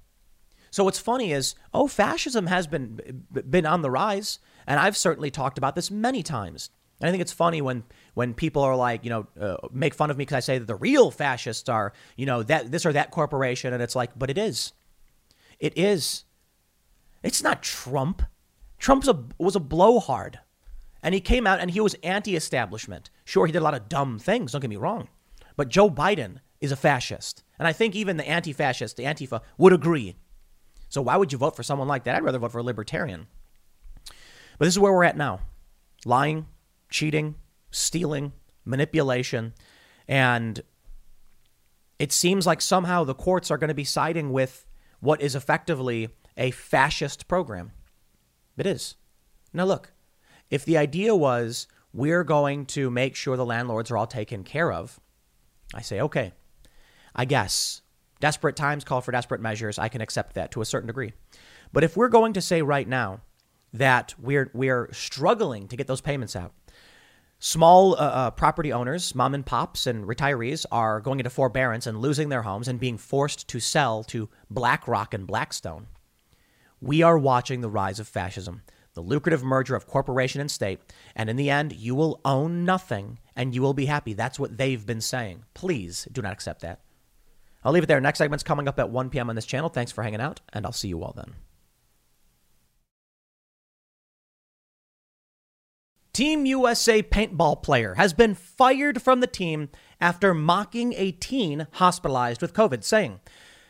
[0.72, 5.32] So what's funny is, oh, fascism has been been on the rise, and I've certainly
[5.32, 6.70] talked about this many times.
[7.00, 7.84] And I think it's funny when
[8.16, 10.66] when people are like, you know, uh, make fun of me because I say that
[10.66, 14.30] the real fascists are, you know, that this or that corporation, and it's like, but
[14.30, 14.74] it is,
[15.60, 16.24] it is.
[17.22, 18.24] It's not Trump.
[18.80, 19.06] Trump
[19.38, 20.39] was a blowhard,
[21.04, 23.10] and he came out and he was anti-establishment.
[23.26, 24.52] Sure, he did a lot of dumb things.
[24.52, 25.08] Don't get me wrong,
[25.56, 29.74] but Joe Biden is a fascist, and I think even the anti-fascist, the Antifa, would
[29.74, 30.16] agree.
[30.89, 32.16] So why would you vote for someone like that?
[32.16, 33.28] I'd rather vote for a libertarian.
[34.58, 35.41] But this is where we're at now:
[36.06, 36.48] lying,
[36.90, 37.36] cheating,
[37.72, 38.34] stealing,
[38.66, 39.54] manipulation.
[40.08, 40.62] And
[42.00, 44.66] it seems like somehow the courts are going to be siding with
[45.00, 47.72] what is effectively a fascist program.
[48.58, 48.96] It is.
[49.54, 49.94] Now, look,
[50.50, 54.72] if the idea was we're going to make sure the landlords are all taken care
[54.72, 55.00] of,
[55.74, 56.34] I say, okay,
[57.16, 57.82] I guess
[58.20, 59.80] desperate times call for desperate measures.
[59.80, 61.14] I can accept that to a certain degree.
[61.74, 63.22] But if we're going to say right now
[63.74, 66.54] that we're, we're struggling to get those payments out,
[67.40, 72.00] Small uh, uh, property owners, mom and pops, and retirees are going into forbearance and
[72.00, 75.88] losing their homes and being forced to sell to BlackRock and Blackstone.
[76.82, 78.64] We are watching the rise of fascism.
[78.96, 80.80] the lucrative merger of corporation and state.
[81.16, 84.14] And in the end, you will own nothing and you will be happy.
[84.14, 85.44] That's what they've been saying.
[85.54, 86.82] Please do not accept that.
[87.64, 88.02] I'll leave it there.
[88.02, 89.30] Next segment's coming up at 1 p.m.
[89.30, 89.70] on this channel.
[89.70, 91.36] Thanks for hanging out, and I'll see you all then.
[96.18, 99.70] Team USA paintball player has been fired from the team
[100.01, 103.20] after mocking a teen hospitalized with COVID, saying,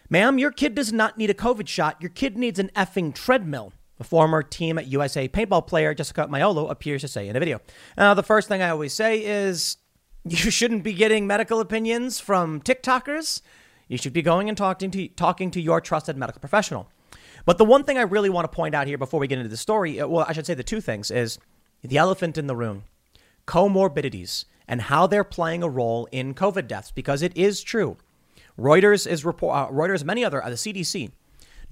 [0.10, 2.02] Ma'am, your kid does not need a COVID shot.
[2.02, 3.74] Your kid needs an effing treadmill.
[3.98, 7.60] The former Team USA paintball player Jessica Maiolo appears to say in a video.
[7.98, 9.76] Now, the first thing I always say is
[10.24, 13.42] you shouldn't be getting medical opinions from TikTokers.
[13.90, 16.88] You should be going and talking to talking to your trusted medical professional.
[17.46, 19.50] But the one thing I really want to point out here before we get into
[19.50, 21.40] the story, uh, well, I should say the two things is
[21.82, 22.84] the elephant in the room,
[23.46, 27.98] comorbidities, and how they're playing a role in COVID deaths, because it is true.
[28.60, 31.12] Reuters is report, uh, Reuters, many other, uh, the CDC,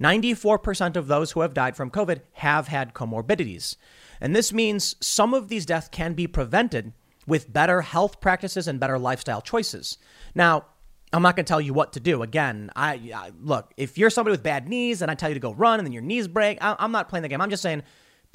[0.00, 3.76] 94% of those who have died from COVID have had comorbidities.
[4.20, 6.92] And this means some of these deaths can be prevented
[7.26, 9.98] with better health practices and better lifestyle choices.
[10.34, 10.66] Now,
[11.12, 12.22] I'm not going to tell you what to do.
[12.22, 15.40] Again, I, I, look, if you're somebody with bad knees and I tell you to
[15.40, 17.40] go run and then your knees break, I, I'm not playing the game.
[17.40, 17.82] I'm just saying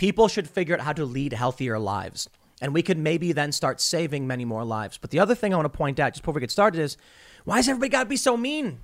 [0.01, 2.27] People should figure out how to lead healthier lives.
[2.59, 4.97] And we could maybe then start saving many more lives.
[4.97, 6.97] But the other thing I want to point out just before we get started is
[7.45, 8.79] why has everybody got to be so mean?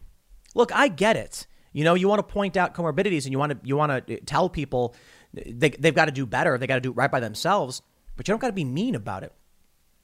[0.54, 1.48] Look, I get it.
[1.74, 4.14] You know, you want to point out comorbidities and you want to you want to
[4.14, 4.94] uh, tell people
[5.34, 6.56] they, they've got to do better.
[6.56, 7.82] They got to do right by themselves.
[8.16, 9.34] But you don't got to be mean about it.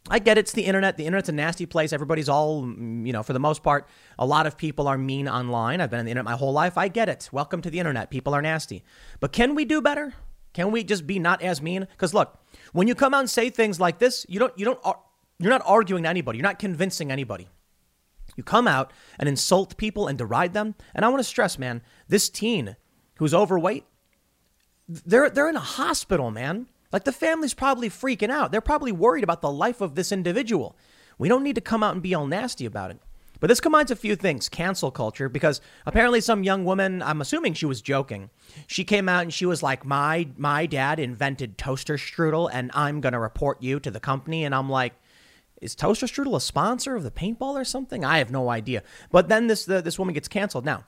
[0.09, 0.41] I get it.
[0.41, 0.97] It's the internet.
[0.97, 1.93] The internet's a nasty place.
[1.93, 3.87] Everybody's all, mm, you know, for the most part,
[4.17, 5.79] a lot of people are mean online.
[5.79, 6.75] I've been on the internet my whole life.
[6.75, 7.29] I get it.
[7.31, 8.09] Welcome to the internet.
[8.09, 8.83] People are nasty.
[9.19, 10.15] But can we do better?
[10.53, 11.87] Can we just be not as mean?
[11.91, 12.39] Because look,
[12.71, 14.79] when you come out and say things like this, you don't, you don't,
[15.39, 16.37] you're not arguing to anybody.
[16.37, 17.47] You're not convincing anybody.
[18.35, 20.75] You come out and insult people and deride them.
[20.95, 22.75] And I want to stress, man, this teen
[23.17, 23.85] who's overweight,
[24.87, 26.67] they're they're in a hospital, man.
[26.91, 28.51] Like the family's probably freaking out.
[28.51, 30.75] They're probably worried about the life of this individual.
[31.17, 32.99] We don't need to come out and be all nasty about it.
[33.43, 37.55] But this combines a few things cancel culture, because apparently some young woman, I'm assuming
[37.55, 38.29] she was joking,
[38.67, 43.01] she came out and she was like, My, my dad invented toaster strudel, and I'm
[43.01, 44.45] going to report you to the company.
[44.45, 44.93] And I'm like,
[45.59, 48.05] is Toaster Strudel a sponsor of the paintball or something?
[48.05, 48.81] I have no idea.
[49.11, 50.63] But then this the, this woman gets canceled.
[50.63, 50.85] Now,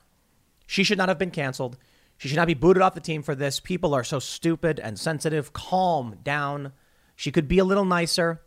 [0.66, 1.76] she should not have been canceled.
[2.16, 3.60] She should not be booted off the team for this.
[3.60, 5.52] People are so stupid and sensitive.
[5.52, 6.72] Calm down.
[7.16, 8.40] She could be a little nicer.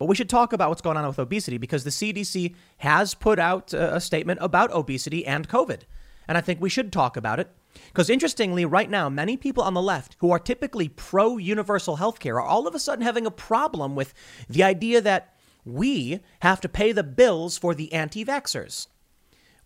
[0.00, 3.38] But we should talk about what's going on with obesity because the CDC has put
[3.38, 5.82] out a statement about obesity and COVID.
[6.26, 7.50] And I think we should talk about it.
[7.88, 12.18] Because interestingly, right now, many people on the left who are typically pro universal health
[12.18, 14.14] care are all of a sudden having a problem with
[14.48, 15.36] the idea that
[15.66, 18.86] we have to pay the bills for the anti vaxxers.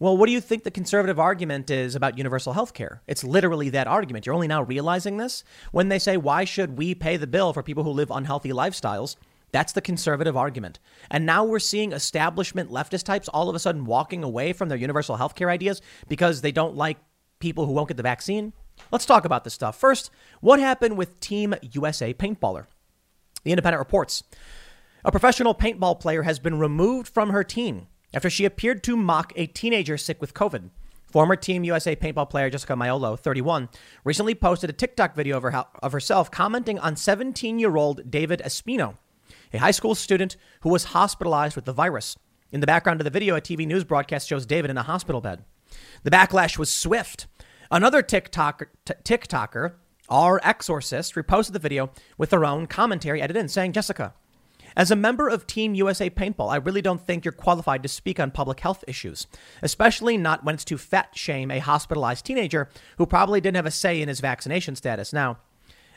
[0.00, 3.02] Well, what do you think the conservative argument is about universal health care?
[3.06, 4.26] It's literally that argument.
[4.26, 7.62] You're only now realizing this when they say, why should we pay the bill for
[7.62, 9.14] people who live unhealthy lifestyles?
[9.54, 10.80] That's the conservative argument.
[11.12, 14.76] And now we're seeing establishment leftist types all of a sudden walking away from their
[14.76, 16.98] universal healthcare ideas because they don't like
[17.38, 18.52] people who won't get the vaccine.
[18.90, 19.78] Let's talk about this stuff.
[19.78, 22.66] First, what happened with Team USA paintballer?
[23.44, 24.24] The Independent reports
[25.04, 29.32] a professional paintball player has been removed from her team after she appeared to mock
[29.36, 30.70] a teenager sick with COVID.
[31.06, 33.68] Former Team USA paintball player Jessica Maiolo, 31,
[34.02, 38.42] recently posted a TikTok video of, her, of herself commenting on 17 year old David
[38.44, 38.96] Espino,
[39.54, 42.16] a high school student who was hospitalized with the virus.
[42.50, 45.20] In the background of the video, a TV news broadcast shows David in a hospital
[45.20, 45.44] bed.
[46.02, 47.26] The backlash was swift.
[47.70, 49.74] Another TikToker, t- TikToker,
[50.08, 54.14] our exorcist, reposted the video with her own commentary edited in, saying, Jessica,
[54.76, 58.18] as a member of Team USA Paintball, I really don't think you're qualified to speak
[58.18, 59.26] on public health issues,
[59.62, 63.70] especially not when it's to fat shame a hospitalized teenager who probably didn't have a
[63.70, 65.12] say in his vaccination status.
[65.12, 65.38] Now,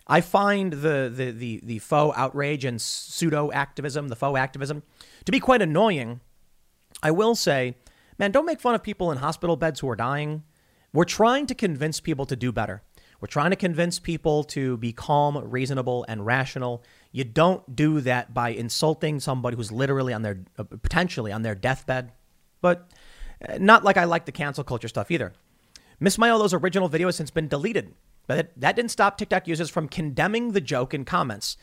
[0.08, 4.84] I find the, the, the, the faux outrage and pseudo activism, the faux activism,
[5.26, 6.22] to be quite annoying.
[7.03, 7.76] I will say,
[8.18, 10.43] man, don't make fun of people in hospital beds who are dying.
[10.93, 12.82] We're trying to convince people to do better.
[13.20, 16.84] We're trying to convince people to be calm, reasonable, and rational.
[17.12, 21.55] You don't do that by insulting somebody who's literally on their, uh, potentially on their
[21.55, 22.12] deathbed.
[22.62, 22.89] But
[23.47, 25.34] uh, not like I like the cancel culture stuff either.
[25.99, 27.93] Miss Maiolo's original video has since been deleted.
[28.28, 31.57] But that didn't stop TikTok users from condemning the joke in comments.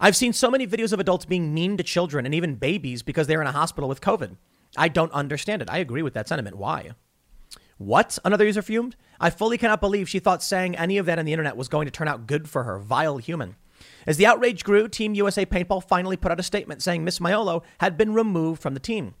[0.00, 3.26] I've seen so many videos of adults being mean to children and even babies because
[3.26, 4.36] they're in a hospital with COVID.
[4.76, 5.70] I don't understand it.
[5.70, 6.56] I agree with that sentiment.
[6.56, 6.90] Why?
[7.78, 8.18] What?
[8.24, 8.96] Another user fumed?
[9.20, 11.86] I fully cannot believe she thought saying any of that on the internet was going
[11.86, 12.78] to turn out good for her.
[12.78, 13.56] Vile human.
[14.06, 17.62] As the outrage grew, Team USA Paintball finally put out a statement saying Miss Maiolo
[17.78, 19.14] had been removed from the team.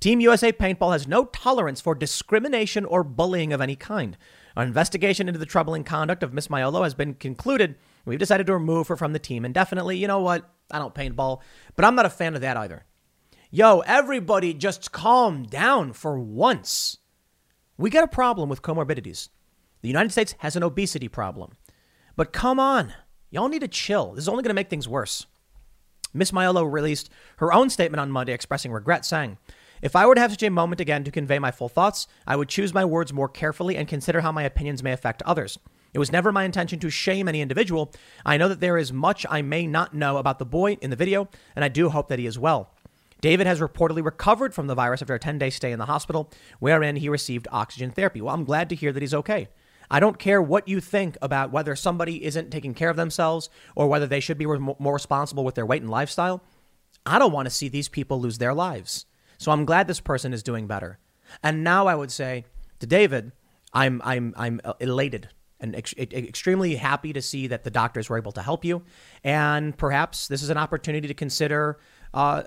[0.00, 4.18] Team USA Paintball has no tolerance for discrimination or bullying of any kind.
[4.56, 8.52] An investigation into the troubling conduct of Miss Maiolo has been concluded, We've decided to
[8.52, 9.96] remove her from the team indefinitely.
[9.96, 10.50] You know what?
[10.70, 11.40] I don't paintball,
[11.76, 12.84] but I'm not a fan of that either.
[13.50, 16.98] Yo, everybody just calm down for once.
[17.76, 19.28] We got a problem with comorbidities.
[19.82, 21.52] The United States has an obesity problem.
[22.16, 22.92] But come on,
[23.30, 24.12] y'all need to chill.
[24.12, 25.26] This is only going to make things worse.
[26.12, 29.36] Miss Maiolo released her own statement on Monday expressing regret, saying,
[29.84, 32.36] If I were to have such a moment again to convey my full thoughts, I
[32.36, 35.58] would choose my words more carefully and consider how my opinions may affect others.
[35.92, 37.92] It was never my intention to shame any individual.
[38.24, 40.96] I know that there is much I may not know about the boy in the
[40.96, 42.70] video, and I do hope that he is well.
[43.20, 46.32] David has reportedly recovered from the virus after a 10 day stay in the hospital,
[46.60, 48.22] wherein he received oxygen therapy.
[48.22, 49.48] Well, I'm glad to hear that he's okay.
[49.90, 53.86] I don't care what you think about whether somebody isn't taking care of themselves or
[53.86, 56.42] whether they should be more responsible with their weight and lifestyle.
[57.04, 59.04] I don't want to see these people lose their lives.
[59.38, 60.98] So I'm glad this person is doing better.
[61.42, 62.44] And now I would say
[62.80, 63.32] to David,
[63.72, 65.28] I'm I'm I'm elated
[65.60, 68.82] and ex- extremely happy to see that the doctors were able to help you.
[69.22, 71.78] And perhaps this is an opportunity to consider
[72.12, 72.42] uh,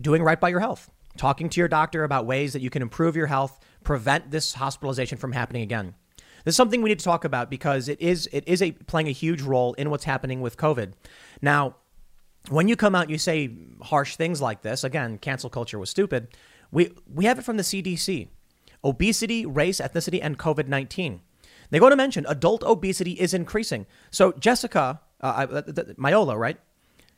[0.00, 3.16] doing right by your health, talking to your doctor about ways that you can improve
[3.16, 5.94] your health, prevent this hospitalization from happening again.
[6.44, 9.08] This is something we need to talk about because it is it is a playing
[9.08, 10.92] a huge role in what's happening with COVID.
[11.40, 11.76] Now,
[12.48, 13.50] when you come out you say
[13.82, 16.28] harsh things like this, again, cancel culture was stupid.
[16.70, 18.28] We we have it from the CDC.
[18.82, 21.20] Obesity, race, ethnicity, and COVID 19.
[21.70, 23.86] They go to mention adult obesity is increasing.
[24.10, 26.58] So, Jessica, uh, Maiolo, right?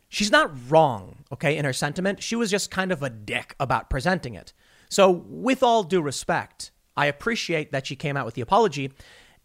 [0.08, 2.22] She's not wrong, okay, in her sentiment.
[2.22, 4.52] She was just kind of a dick about presenting it.
[4.88, 8.92] So, with all due respect, I appreciate that she came out with the apology,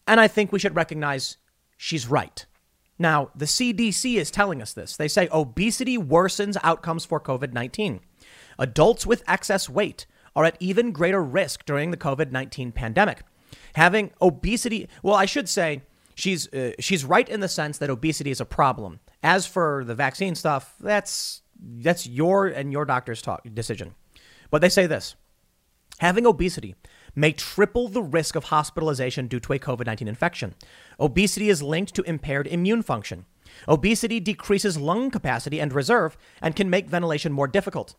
[0.08, 1.38] and I think we should recognize
[1.78, 2.46] she's right.
[3.02, 4.96] Now, the CDC is telling us this.
[4.96, 8.00] They say obesity worsens outcomes for COVID 19.
[8.60, 13.24] Adults with excess weight are at even greater risk during the COVID 19 pandemic.
[13.74, 15.82] Having obesity, well, I should say
[16.14, 19.00] she's, uh, she's right in the sense that obesity is a problem.
[19.24, 23.96] As for the vaccine stuff, that's, that's your and your doctor's talk, decision.
[24.52, 25.16] But they say this
[25.98, 26.76] having obesity
[27.16, 30.56] may triple the risk of hospitalization due to a COVID 19 infection.
[31.00, 33.26] Obesity is linked to impaired immune function.
[33.68, 37.96] Obesity decreases lung capacity and reserve and can make ventilation more difficult.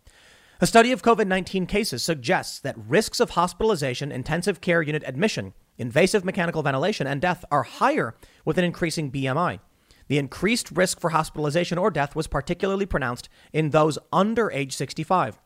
[0.61, 5.55] A study of COVID 19 cases suggests that risks of hospitalization, intensive care unit admission,
[5.77, 9.59] invasive mechanical ventilation, and death are higher with an increasing BMI.
[10.07, 15.41] The increased risk for hospitalization or death was particularly pronounced in those under age 65.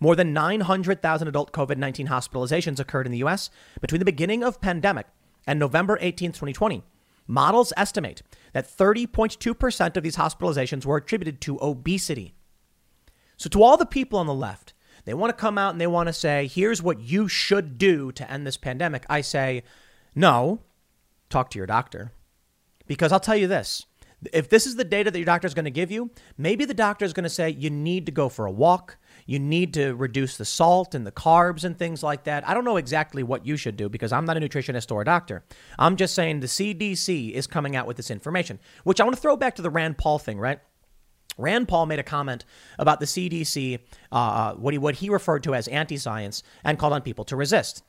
[0.00, 3.50] More than 900,000 adult COVID 19 hospitalizations occurred in the U.S.
[3.80, 5.06] between the beginning of pandemic
[5.46, 6.82] and November 18, 2020.
[7.26, 8.22] Models estimate
[8.54, 12.34] that 30.2% of these hospitalizations were attributed to obesity.
[13.36, 14.72] So, to all the people on the left,
[15.04, 18.10] they want to come out and they want to say, here's what you should do
[18.12, 19.04] to end this pandemic.
[19.08, 19.62] I say,
[20.14, 20.60] no,
[21.28, 22.12] talk to your doctor.
[22.86, 23.86] Because I'll tell you this
[24.32, 26.74] if this is the data that your doctor is going to give you, maybe the
[26.74, 28.98] doctor is going to say you need to go for a walk.
[29.30, 32.48] You need to reduce the salt and the carbs and things like that.
[32.48, 35.04] I don't know exactly what you should do because I'm not a nutritionist or a
[35.04, 35.44] doctor.
[35.78, 39.22] I'm just saying the CDC is coming out with this information, which I want to
[39.22, 40.58] throw back to the Rand Paul thing, right?
[41.38, 42.44] Rand Paul made a comment
[42.76, 43.78] about the CDC,
[44.10, 47.24] uh, uh, what, he, what he referred to as anti science, and called on people
[47.26, 47.84] to resist.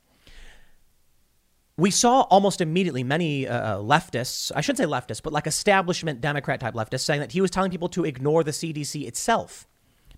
[1.76, 6.20] We saw almost immediately many uh, uh, leftists, I shouldn't say leftists, but like establishment
[6.20, 9.66] Democrat type leftists, saying that he was telling people to ignore the CDC itself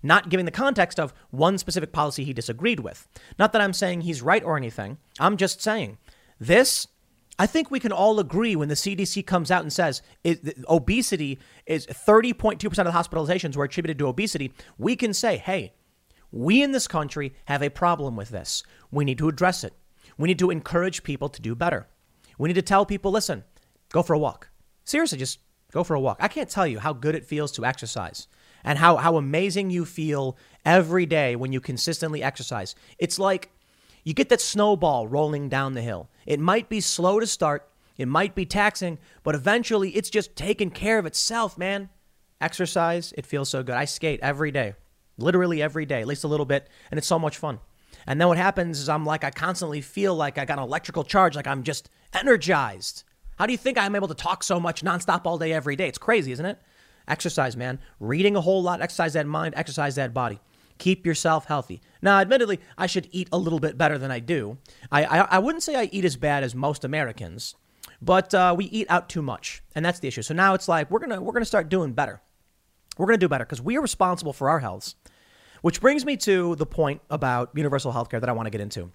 [0.05, 3.07] not giving the context of one specific policy he disagreed with.
[3.39, 4.97] Not that I'm saying he's right or anything.
[5.19, 5.97] I'm just saying
[6.39, 6.87] this.
[7.37, 11.39] I think we can all agree when the CDC comes out and says it, obesity
[11.65, 14.53] is 30.2% of the hospitalizations were attributed to obesity.
[14.77, 15.73] We can say, hey,
[16.31, 18.63] we in this country have a problem with this.
[18.91, 19.73] We need to address it.
[20.17, 21.87] We need to encourage people to do better.
[22.37, 23.43] We need to tell people, listen,
[23.91, 24.49] go for a walk.
[24.85, 25.39] Seriously, just
[25.71, 26.17] go for a walk.
[26.21, 28.27] I can't tell you how good it feels to exercise
[28.65, 30.35] and how, how amazing you feel
[30.65, 32.75] every day when you consistently exercise.
[32.97, 33.51] It's like
[34.03, 36.09] you get that snowball rolling down the hill.
[36.25, 40.71] It might be slow to start, it might be taxing, but eventually it's just taking
[40.71, 41.89] care of itself, man.
[42.41, 43.75] Exercise, it feels so good.
[43.75, 44.73] I skate every day,
[45.17, 47.59] literally every day, at least a little bit, and it's so much fun.
[48.07, 51.03] And then what happens is I'm like, I constantly feel like I got an electrical
[51.03, 53.03] charge, like I'm just energized.
[53.37, 55.87] How do you think I'm able to talk so much nonstop all day, every day?
[55.87, 56.59] It's crazy, isn't it?
[57.07, 57.79] Exercise, man.
[57.99, 60.39] Reading a whole lot, exercise that mind, exercise that body.
[60.77, 61.81] Keep yourself healthy.
[62.01, 64.57] Now, admittedly, I should eat a little bit better than I do.
[64.91, 67.55] I, I, I wouldn't say I eat as bad as most Americans,
[68.01, 70.21] but uh, we eat out too much, and that's the issue.
[70.21, 72.21] So now it's like we're gonna we're gonna start doing better.
[72.97, 74.95] We're gonna do better because we are responsible for our healths.
[75.61, 78.61] Which brings me to the point about universal health care that I want to get
[78.61, 78.91] into.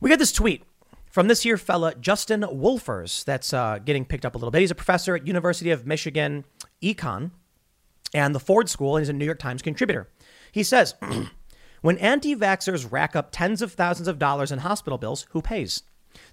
[0.00, 0.64] We got this tweet
[1.10, 4.60] from this here fella, Justin Wolfers, that's uh, getting picked up a little bit.
[4.60, 6.44] He's a professor at University of Michigan
[6.82, 7.30] Econ
[8.14, 10.08] and the Ford School, and he's a New York Times contributor.
[10.52, 10.94] He says,
[11.82, 15.82] when anti-vaxxers rack up tens of thousands of dollars in hospital bills, who pays?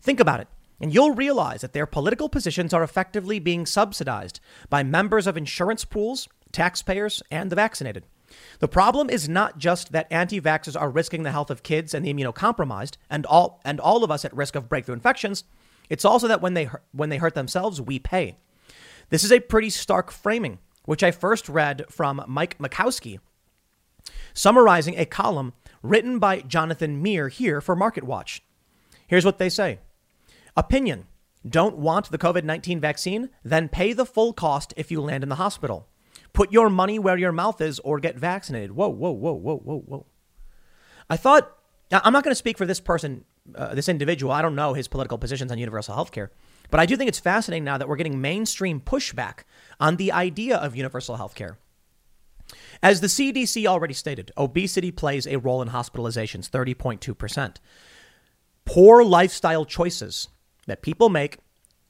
[0.01, 0.47] Think about it.
[0.79, 4.39] And you'll realize that their political positions are effectively being subsidized
[4.69, 8.05] by members of insurance pools, taxpayers, and the vaccinated.
[8.59, 12.05] The problem is not just that anti vaxxers are risking the health of kids and
[12.05, 15.45] the immunocompromised and all, and all of us at risk of breakthrough infections.
[15.89, 18.37] It's also that when they, when they hurt themselves, we pay.
[19.09, 23.19] This is a pretty stark framing, which I first read from Mike Makowsky,
[24.33, 25.53] summarizing a column
[25.83, 28.41] written by Jonathan Meer here for MarketWatch.
[29.07, 29.79] Here's what they say
[30.57, 31.05] Opinion
[31.47, 33.29] Don't want the COVID 19 vaccine?
[33.43, 35.87] Then pay the full cost if you land in the hospital.
[36.33, 38.73] Put your money where your mouth is or get vaccinated.
[38.73, 40.05] Whoa, whoa, whoa, whoa, whoa, whoa.
[41.09, 41.55] I thought,
[41.91, 43.23] I'm not going to speak for this person,
[43.55, 44.33] uh, this individual.
[44.33, 46.31] I don't know his political positions on universal health care.
[46.71, 49.43] But I do think it's fascinating now that we're getting mainstream pushback
[49.79, 51.57] on the idea of universal health care.
[52.83, 57.55] As the CDC already stated, obesity plays a role in hospitalizations, 30.2%.
[58.65, 60.27] Poor lifestyle choices
[60.67, 61.39] that people make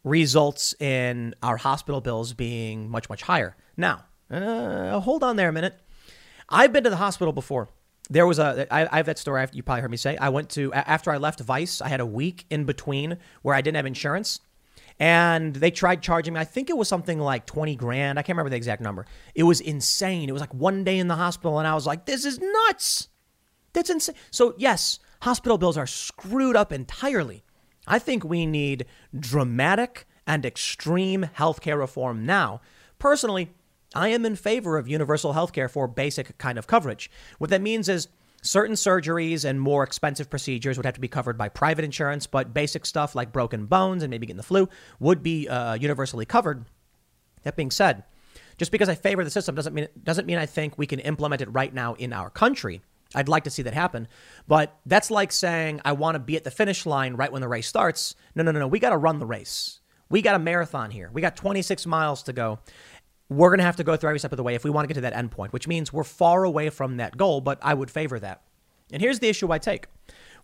[0.04, 3.56] results in our hospital bills being much, much higher.
[3.76, 5.80] Now, uh, hold on there a minute.
[6.50, 7.70] I've been to the hospital before.
[8.10, 10.16] There was a, I, I have that story you probably heard me say.
[10.18, 13.62] I went to, after I left Vice, I had a week in between where I
[13.62, 14.42] didn't have insurance.
[15.00, 18.18] And they tried charging me, I think it was something like 20 grand.
[18.18, 19.06] I can't remember the exact number.
[19.34, 20.30] It was insane.
[20.30, 23.10] It was like one day in the hospital, and I was like, this is nuts.
[23.74, 24.16] That's insane.
[24.32, 27.44] So, yes, hospital bills are screwed up entirely.
[27.88, 28.86] I think we need
[29.18, 32.62] dramatic and extreme healthcare reform now.
[32.98, 33.52] Personally,
[33.94, 37.12] I am in favor of universal health care for basic kind of coverage.
[37.38, 38.08] What that means is
[38.46, 42.54] certain surgeries and more expensive procedures would have to be covered by private insurance, but
[42.54, 44.70] basic stuff like broken bones and maybe getting the flu
[45.00, 46.66] would be uh, universally covered.
[47.44, 48.04] That being said,
[48.58, 51.42] just because I favor the system doesn't mean doesn't mean I think we can implement
[51.42, 52.82] it right now in our country.
[53.14, 54.08] I'd like to see that happen,
[54.48, 57.48] but that's like saying I want to be at the finish line right when the
[57.48, 58.16] race starts.
[58.34, 58.68] No, no, no, no.
[58.68, 59.80] We got to run the race.
[60.10, 61.10] We got a marathon here.
[61.14, 62.60] We got 26 miles to go
[63.30, 64.84] we're going to have to go through every step of the way if we want
[64.84, 67.74] to get to that endpoint, which means we're far away from that goal, but I
[67.74, 68.42] would favor that.
[68.92, 69.88] And here's the issue I take.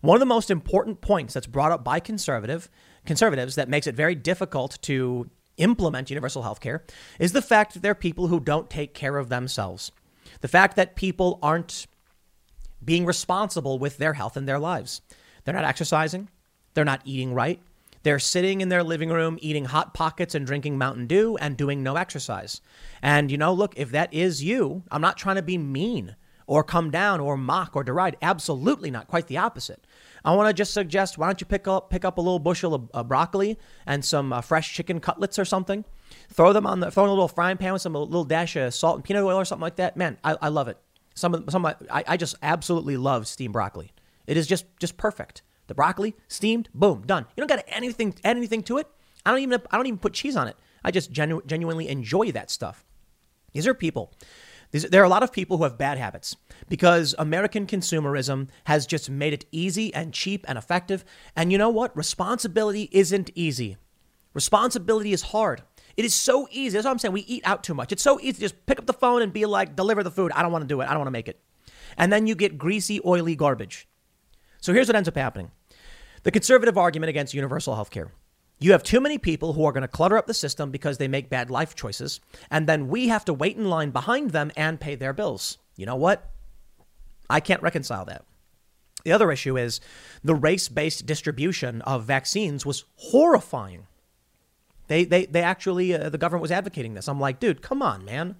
[0.00, 2.68] One of the most important points that's brought up by conservative
[3.06, 6.84] conservatives that makes it very difficult to implement universal health care
[7.20, 9.92] is the fact that there are people who don't take care of themselves.
[10.40, 11.86] The fact that people aren't
[12.84, 15.02] being responsible with their health and their lives.
[15.44, 16.28] They're not exercising,
[16.74, 17.60] they're not eating right,
[18.02, 21.82] they're sitting in their living room eating Hot Pockets and drinking Mountain Dew and doing
[21.82, 22.60] no exercise.
[23.00, 26.16] And, you know, look, if that is you, I'm not trying to be mean
[26.46, 28.16] or come down or mock or deride.
[28.20, 29.08] Absolutely not.
[29.08, 29.86] Quite the opposite.
[30.24, 32.74] I want to just suggest why don't you pick up pick up a little bushel
[32.74, 35.84] of uh, broccoli and some uh, fresh chicken cutlets or something,
[36.28, 38.54] throw them on the throw in a little frying pan with some a little dash
[38.56, 39.96] of salt and peanut oil or something like that.
[39.96, 40.78] Man, I, I love it.
[41.14, 43.92] Some of some I, I just absolutely love steamed broccoli.
[44.26, 45.42] It is just just perfect.
[45.66, 47.26] The broccoli, steamed, boom, done.
[47.36, 48.88] You don't got to anything add anything to it.
[49.24, 50.56] I don't even I don't even put cheese on it.
[50.84, 52.84] I just genu- genuinely enjoy that stuff.
[53.52, 54.12] These are people.
[54.72, 56.34] These, there are a lot of people who have bad habits
[56.68, 61.04] because American consumerism has just made it easy and cheap and effective.
[61.36, 61.96] And you know what?
[61.96, 63.76] Responsibility isn't easy.
[64.34, 65.62] Responsibility is hard.
[65.96, 66.74] It is so easy.
[66.74, 67.12] That's what I'm saying.
[67.12, 67.92] We eat out too much.
[67.92, 70.32] It's so easy to just pick up the phone and be like, deliver the food.
[70.32, 70.86] I don't want to do it.
[70.86, 71.38] I don't want to make it.
[71.98, 73.86] And then you get greasy, oily garbage.
[74.62, 75.50] So here's what ends up happening
[76.22, 78.12] the conservative argument against universal health care.
[78.60, 81.08] You have too many people who are going to clutter up the system because they
[81.08, 84.80] make bad life choices, and then we have to wait in line behind them and
[84.80, 85.58] pay their bills.
[85.76, 86.30] You know what?
[87.28, 88.24] I can't reconcile that.
[89.04, 89.80] The other issue is
[90.22, 93.88] the race based distribution of vaccines was horrifying.
[94.86, 97.08] They, they, they actually, uh, the government was advocating this.
[97.08, 98.36] I'm like, dude, come on, man.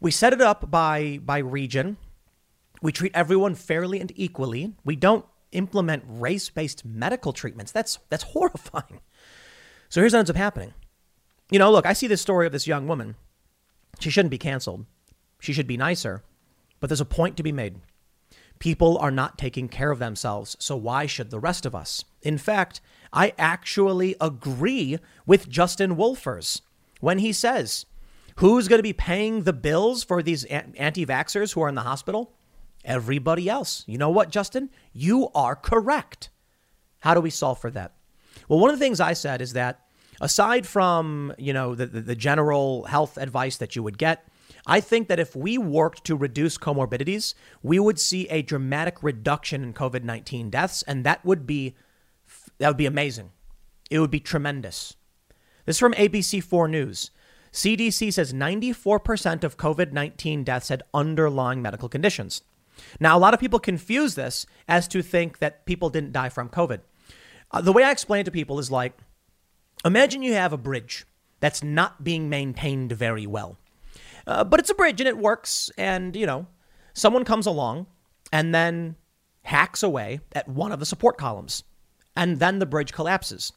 [0.00, 1.98] We set it up by, by region.
[2.80, 4.72] We treat everyone fairly and equally.
[4.82, 7.72] We don't implement race-based medical treatments.
[7.72, 9.00] That's that's horrifying.
[9.88, 10.74] So here's what ends up happening.
[11.50, 13.14] You know, look, I see this story of this young woman.
[14.00, 14.86] She shouldn't be canceled.
[15.38, 16.22] She should be nicer.
[16.80, 17.80] But there's a point to be made.
[18.58, 22.04] People are not taking care of themselves, so why should the rest of us?
[22.22, 22.80] In fact,
[23.12, 26.62] I actually agree with Justin Wolfers
[27.00, 27.86] when he says,
[28.36, 31.82] Who's going to be paying the bills for these anti vaxxers who are in the
[31.82, 32.32] hospital?
[32.84, 33.84] Everybody else.
[33.86, 34.70] You know what, Justin?
[34.92, 36.30] You are correct.
[37.00, 37.92] How do we solve for that?
[38.48, 39.80] Well, one of the things I said is that
[40.20, 44.26] aside from, you know, the, the, the general health advice that you would get,
[44.66, 49.62] I think that if we worked to reduce comorbidities, we would see a dramatic reduction
[49.62, 51.74] in COVID 19 deaths, and that would be
[52.58, 53.30] That would be amazing.
[53.90, 54.96] It would be tremendous.
[55.64, 57.10] This is from ABC4 News.
[57.52, 62.42] CDC says 94% of COVID 19 deaths had underlying medical conditions.
[63.00, 66.48] Now, a lot of people confuse this as to think that people didn't die from
[66.48, 66.80] COVID.
[67.50, 68.94] Uh, the way I explain it to people is like
[69.84, 71.06] imagine you have a bridge
[71.40, 73.58] that's not being maintained very well.
[74.26, 75.70] Uh, but it's a bridge and it works.
[75.76, 76.46] And, you know,
[76.94, 77.86] someone comes along
[78.32, 78.96] and then
[79.42, 81.64] hacks away at one of the support columns.
[82.16, 83.52] And then the bridge collapses.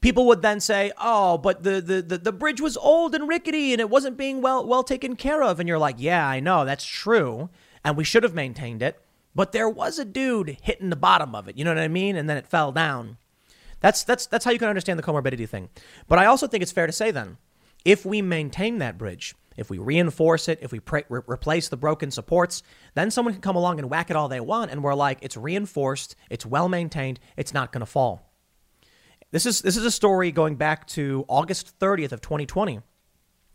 [0.00, 3.72] People would then say, oh, but the, the, the, the bridge was old and rickety
[3.72, 5.60] and it wasn't being well, well taken care of.
[5.60, 7.50] And you're like, yeah, I know, that's true.
[7.84, 9.00] And we should have maintained it.
[9.34, 11.56] But there was a dude hitting the bottom of it.
[11.56, 12.16] You know what I mean?
[12.16, 13.16] And then it fell down.
[13.80, 15.70] That's, that's, that's how you can understand the comorbidity thing.
[16.06, 17.38] But I also think it's fair to say then,
[17.84, 21.76] if we maintain that bridge, if we reinforce it, if we pre- re- replace the
[21.76, 22.62] broken supports,
[22.94, 24.70] then someone can come along and whack it all they want.
[24.70, 28.30] And we're like, it's reinforced, it's well maintained, it's not going to fall.
[29.30, 32.80] This is, this is a story going back to August 30th of 2020.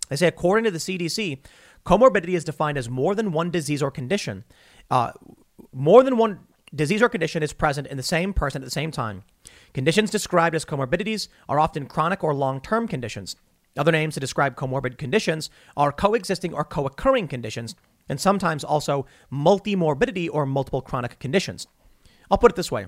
[0.10, 1.40] They say, according to the CDC,
[1.88, 4.44] comorbidity is defined as more than one disease or condition.
[4.92, 5.14] Uh,
[5.72, 6.40] more than one
[6.76, 9.24] disease or condition is present in the same person at the same time.
[9.74, 13.38] Conditions described as comorbidities are often chronic or long term conditions.
[13.78, 17.74] Other names to describe comorbid conditions are coexisting or co occurring conditions,
[18.10, 21.68] and sometimes also multimorbidity or multiple chronic conditions.
[22.30, 22.88] I'll put it this way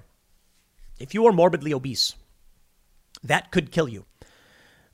[1.00, 2.16] if you are morbidly obese,
[3.24, 4.06] that could kill you.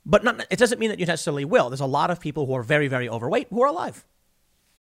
[0.08, 1.68] But not, it doesn't mean that you necessarily will.
[1.68, 4.06] There's a lot of people who are very, very overweight who are alive.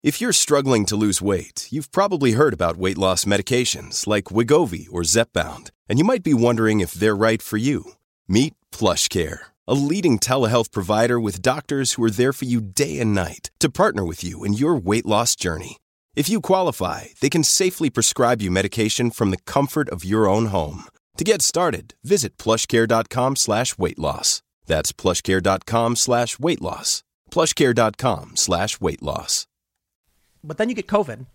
[0.03, 4.87] If you're struggling to lose weight, you've probably heard about weight loss medications like Wegovy
[4.93, 7.93] or Zepbound, and you might be wondering if they're right for you.
[8.29, 13.15] Meet PlushCare, a leading telehealth provider with doctors who are there for you day and
[13.15, 15.79] night to partner with you in your weight loss journey.
[16.15, 20.47] If you qualify, they can safely prescribe you medication from the comfort of your own
[20.47, 20.85] home.
[21.17, 24.43] To get started, visit plushcare.com slash weight loss.
[24.67, 27.03] That's plushcare.com slash weight loss.
[27.31, 29.47] Plushcare.com slash weight loss.
[30.43, 31.27] But then you get COVID,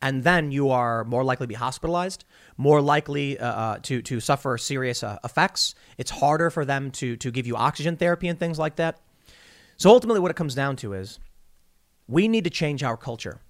[0.00, 2.24] and then you are more likely to be hospitalized,
[2.56, 5.74] more likely uh, uh, to, to suffer serious uh, effects.
[5.98, 9.00] It's harder for them to, to give you oxygen therapy and things like that.
[9.76, 11.18] So ultimately, what it comes down to is
[12.08, 13.40] we need to change our culture.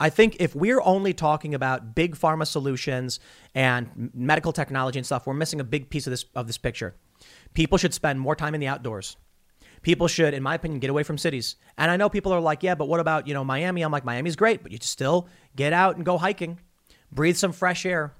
[0.00, 3.20] I think if we're only talking about big pharma solutions
[3.54, 6.96] and medical technology and stuff, we're missing a big piece of this of this picture.
[7.54, 9.16] People should spend more time in the outdoors.
[9.82, 11.56] People should, in my opinion, get away from cities.
[11.76, 13.82] And I know people are like, yeah, but what about, you know, Miami?
[13.82, 16.58] I'm like, Miami's great, but you still get out and go hiking,
[17.12, 18.14] breathe some fresh air,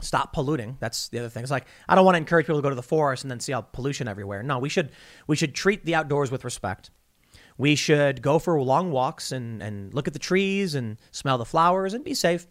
[0.00, 0.76] stop polluting.
[0.80, 1.42] That's the other thing.
[1.42, 3.40] It's like I don't want to encourage people to go to the forest and then
[3.40, 4.42] see all pollution everywhere.
[4.42, 4.90] No, we should
[5.26, 6.90] we should treat the outdoors with respect.
[7.58, 11.44] We should go for long walks and, and look at the trees and smell the
[11.44, 12.46] flowers and be safe.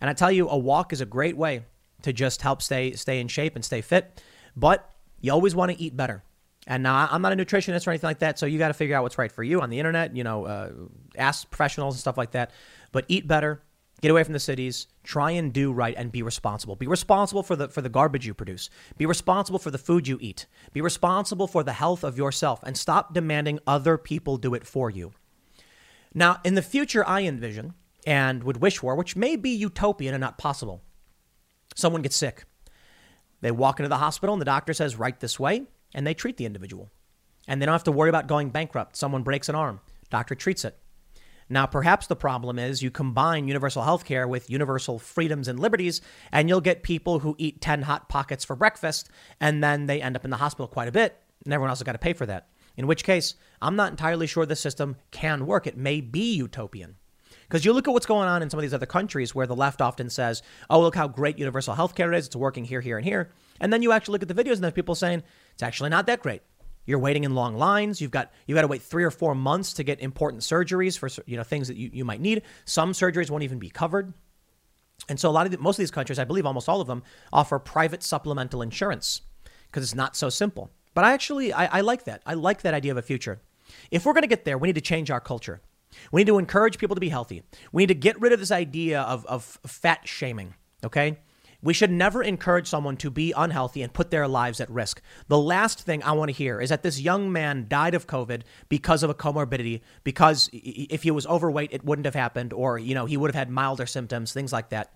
[0.00, 1.64] And I tell you, a walk is a great way
[2.02, 4.22] to just help stay stay in shape and stay fit.
[4.56, 4.91] But
[5.22, 6.22] you always want to eat better.
[6.66, 8.94] And now I'm not a nutritionist or anything like that, so you got to figure
[8.94, 10.14] out what's right for you on the internet.
[10.14, 10.70] You know, uh,
[11.16, 12.52] ask professionals and stuff like that.
[12.92, 13.62] But eat better,
[14.00, 16.76] get away from the cities, try and do right, and be responsible.
[16.76, 18.70] Be responsible for the for the garbage you produce.
[18.96, 20.46] Be responsible for the food you eat.
[20.72, 24.88] Be responsible for the health of yourself, and stop demanding other people do it for
[24.88, 25.12] you.
[26.14, 27.74] Now, in the future, I envision
[28.06, 30.82] and would wish for, which may be utopian and not possible.
[31.74, 32.44] Someone gets sick.
[33.42, 36.36] They walk into the hospital, and the doctor says, "Right this way." and they treat
[36.36, 36.90] the individual.
[37.48, 38.96] And they don't have to worry about going bankrupt.
[38.96, 40.78] Someone breaks an arm, doctor treats it.
[41.48, 46.00] Now, perhaps the problem is you combine universal health care with universal freedoms and liberties,
[46.30, 49.10] and you'll get people who eat 10 Hot Pockets for breakfast,
[49.40, 51.84] and then they end up in the hospital quite a bit, and everyone else has
[51.84, 52.48] got to pay for that.
[52.76, 55.66] In which case, I'm not entirely sure the system can work.
[55.66, 56.96] It may be utopian.
[57.52, 59.54] Because you look at what's going on in some of these other countries where the
[59.54, 62.24] left often says, oh, look how great universal health care is.
[62.24, 63.30] It's working here, here, and here.
[63.60, 65.22] And then you actually look at the videos and there's people saying,
[65.52, 66.40] it's actually not that great.
[66.86, 68.00] You're waiting in long lines.
[68.00, 71.10] You've got you've got to wait three or four months to get important surgeries for
[71.26, 72.40] you know things that you, you might need.
[72.64, 74.14] Some surgeries won't even be covered.
[75.10, 76.86] And so a lot of the, most of these countries, I believe almost all of
[76.86, 77.02] them,
[77.34, 79.20] offer private supplemental insurance
[79.66, 80.70] because it's not so simple.
[80.94, 82.22] But I actually I, I like that.
[82.24, 83.42] I like that idea of a future.
[83.90, 85.60] If we're going to get there, we need to change our culture.
[86.10, 87.42] We need to encourage people to be healthy.
[87.72, 90.54] We need to get rid of this idea of, of fat shaming.
[90.84, 91.18] Okay.
[91.64, 95.00] We should never encourage someone to be unhealthy and put their lives at risk.
[95.28, 98.42] The last thing I want to hear is that this young man died of COVID
[98.68, 102.96] because of a comorbidity, because if he was overweight, it wouldn't have happened, or, you
[102.96, 104.92] know, he would have had milder symptoms, things like that.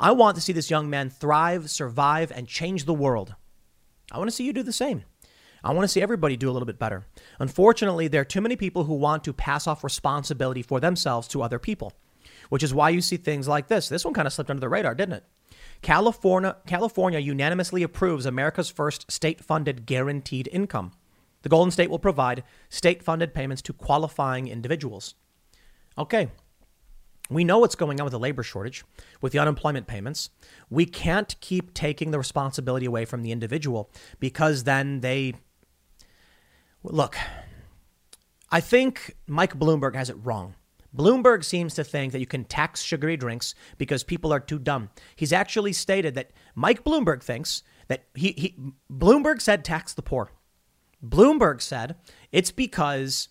[0.00, 3.36] I want to see this young man thrive, survive, and change the world.
[4.10, 5.04] I want to see you do the same.
[5.62, 7.06] I want to see everybody do a little bit better.
[7.38, 11.42] Unfortunately, there are too many people who want to pass off responsibility for themselves to
[11.42, 11.92] other people,
[12.48, 13.88] which is why you see things like this.
[13.88, 15.24] This one kind of slipped under the radar, didn't it?
[15.82, 20.92] California, California unanimously approves America's first state funded guaranteed income.
[21.42, 25.14] The Golden State will provide state funded payments to qualifying individuals.
[25.96, 26.30] Okay,
[27.30, 28.84] we know what's going on with the labor shortage,
[29.20, 30.30] with the unemployment payments.
[30.70, 35.34] We can't keep taking the responsibility away from the individual because then they.
[36.82, 37.16] Look,
[38.50, 40.54] I think Mike Bloomberg has it wrong.
[40.96, 44.90] Bloomberg seems to think that you can tax sugary drinks because people are too dumb.
[45.16, 48.56] He's actually stated that Mike Bloomberg thinks that he, he
[48.90, 50.30] Bloomberg said tax the poor.
[51.04, 51.96] Bloomberg said
[52.32, 53.28] it's because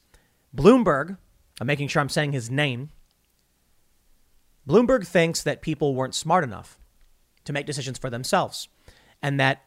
[0.55, 1.17] Bloomberg,
[1.59, 2.91] I'm making sure I'm saying his name,
[4.67, 6.77] Bloomberg thinks that people weren't smart enough
[7.45, 8.67] to make decisions for themselves.
[9.21, 9.63] And that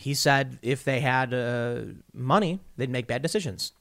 [0.00, 1.82] he said if they had uh,
[2.12, 3.72] money, they'd make bad decisions.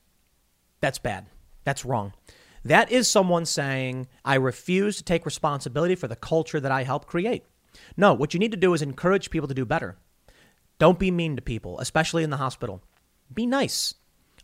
[0.82, 1.28] That's bad.
[1.64, 2.14] That's wrong.
[2.64, 7.08] That is someone saying, I refuse to take responsibility for the culture that I helped
[7.08, 7.44] create.
[7.96, 9.98] No, what you need to do is encourage people to do better.
[10.78, 12.82] Don't be mean to people, especially in the hospital.
[13.34, 13.94] Be nice.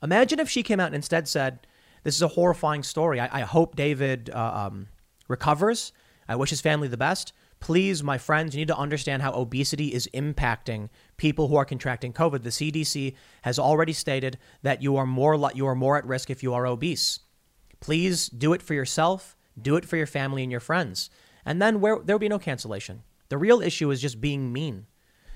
[0.03, 1.67] Imagine if she came out and instead said,
[2.03, 3.19] This is a horrifying story.
[3.19, 4.87] I, I hope David uh, um,
[5.27, 5.91] recovers.
[6.27, 7.33] I wish his family the best.
[7.65, 10.87] Please, my friends, you need to understand how obesity is impacting
[11.17, 12.43] people who are contracting COVID.
[12.43, 16.43] The CDC has already stated that you are more you are more at risk if
[16.43, 17.21] you are obese.
[17.79, 21.09] Please do it for yourself, do it for your family and your friends,
[21.43, 23.01] and then where, there will be no cancellation.
[23.29, 24.85] The real issue is just being mean.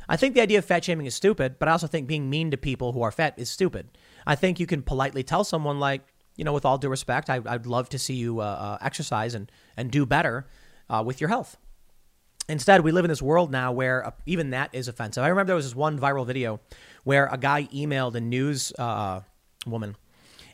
[0.07, 2.51] I think the idea of fat shaming is stupid, but I also think being mean
[2.51, 3.97] to people who are fat is stupid.
[4.27, 6.01] I think you can politely tell someone like,
[6.35, 9.33] you know, with all due respect, I, would love to see you uh, uh, exercise
[9.33, 10.45] and and do better
[10.91, 11.57] uh, with your health.
[12.49, 15.23] Instead, we live in this world now where uh, even that is offensive.
[15.23, 16.59] I remember there was this one viral video
[17.03, 19.21] where a guy emailed a news uh,
[19.67, 19.95] woman,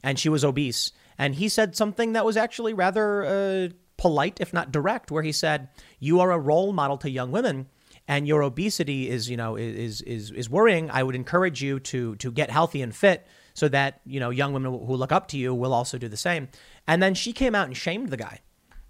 [0.03, 4.53] and she was obese, and he said something that was actually rather uh, polite, if
[4.53, 7.67] not direct, where he said, "You are a role model to young women."
[8.07, 10.91] And your obesity is, you know, is is is worrying.
[10.91, 14.51] I would encourage you to to get healthy and fit, so that you know young
[14.51, 16.49] women who look up to you will also do the same.
[16.85, 18.41] And then she came out and shamed the guy,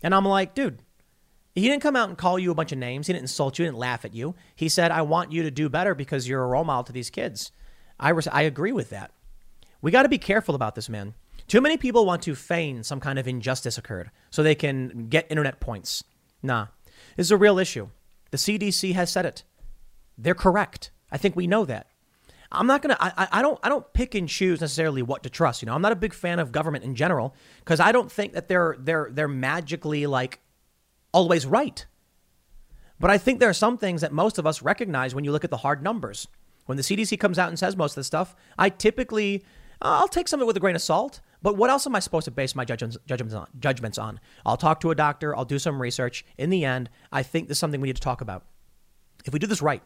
[0.02, 0.80] and I'm like, dude,
[1.56, 3.08] he didn't come out and call you a bunch of names.
[3.08, 3.64] He didn't insult you.
[3.64, 4.36] He didn't laugh at you.
[4.56, 7.10] He said, I want you to do better because you're a role model to these
[7.10, 7.52] kids.
[8.00, 9.12] I, res- I agree with that.
[9.82, 11.14] We got to be careful about this, man.
[11.48, 15.28] Too many people want to feign some kind of injustice occurred so they can get
[15.30, 16.04] internet points.
[16.44, 16.68] Nah,
[17.16, 17.90] this is a real issue.
[18.32, 19.44] The CDC has said it.
[20.18, 20.92] They're correct.
[21.12, 21.88] I think we know that.
[22.52, 22.98] I'm not gonna.
[23.00, 23.60] I, I don't.
[23.64, 25.62] I don't pick and choose necessarily what to trust.
[25.62, 28.34] You know, I'm not a big fan of government in general because I don't think
[28.34, 30.40] that they're they're they're magically like
[31.16, 31.86] always right.
[33.00, 35.44] But I think there are some things that most of us recognize when you look
[35.44, 36.28] at the hard numbers.
[36.66, 39.44] When the CDC comes out and says most of this stuff, I typically
[39.82, 41.22] uh, I'll take some of it with a grain of salt.
[41.42, 44.20] But what else am I supposed to base my judgments, judgments, on, judgments on?
[44.46, 45.36] I'll talk to a doctor.
[45.36, 46.26] I'll do some research.
[46.38, 48.46] In the end, I think this is something we need to talk about.
[49.26, 49.84] If we do this right,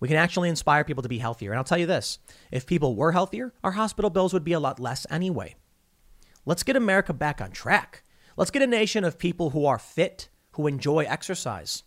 [0.00, 1.50] we can actually inspire people to be healthier.
[1.50, 2.18] And I'll tell you this
[2.52, 5.56] if people were healthier, our hospital bills would be a lot less anyway.
[6.46, 8.02] Let's get America back on track.
[8.36, 11.82] Let's get a nation of people who are fit, who enjoy exercise.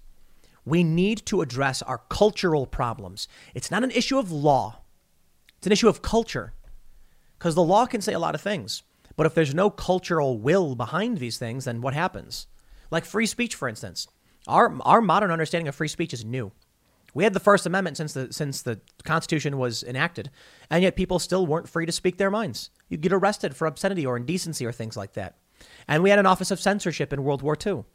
[0.65, 3.27] We need to address our cultural problems.
[3.55, 4.81] It's not an issue of law,
[5.57, 6.53] it's an issue of culture.
[7.37, 8.81] Because the law can say a lot of things.
[9.15, 12.47] But if there's no cultural will behind these things, then what happens?
[12.89, 14.07] Like free speech, for instance.
[14.47, 16.51] Our, our modern understanding of free speech is new.
[17.13, 20.29] We had the First Amendment since the, since the Constitution was enacted,
[20.69, 22.69] and yet people still weren't free to speak their minds.
[22.89, 25.37] You'd get arrested for obscenity or indecency or things like that.
[25.87, 27.85] And we had an Office of Censorship in World War II.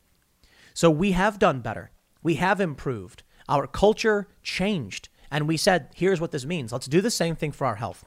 [0.74, 1.90] So we have done better.
[2.22, 3.22] We have improved.
[3.48, 5.08] Our culture changed.
[5.30, 6.72] And we said, here's what this means.
[6.72, 8.04] Let's do the same thing for our health.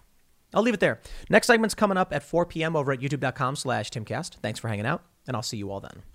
[0.54, 1.02] I'll leave it there.
[1.30, 2.76] Next segment's coming up at 4 p.m.
[2.76, 4.36] over at youtube.com slash timcast.
[4.36, 6.15] Thanks for hanging out, and I'll see you all then.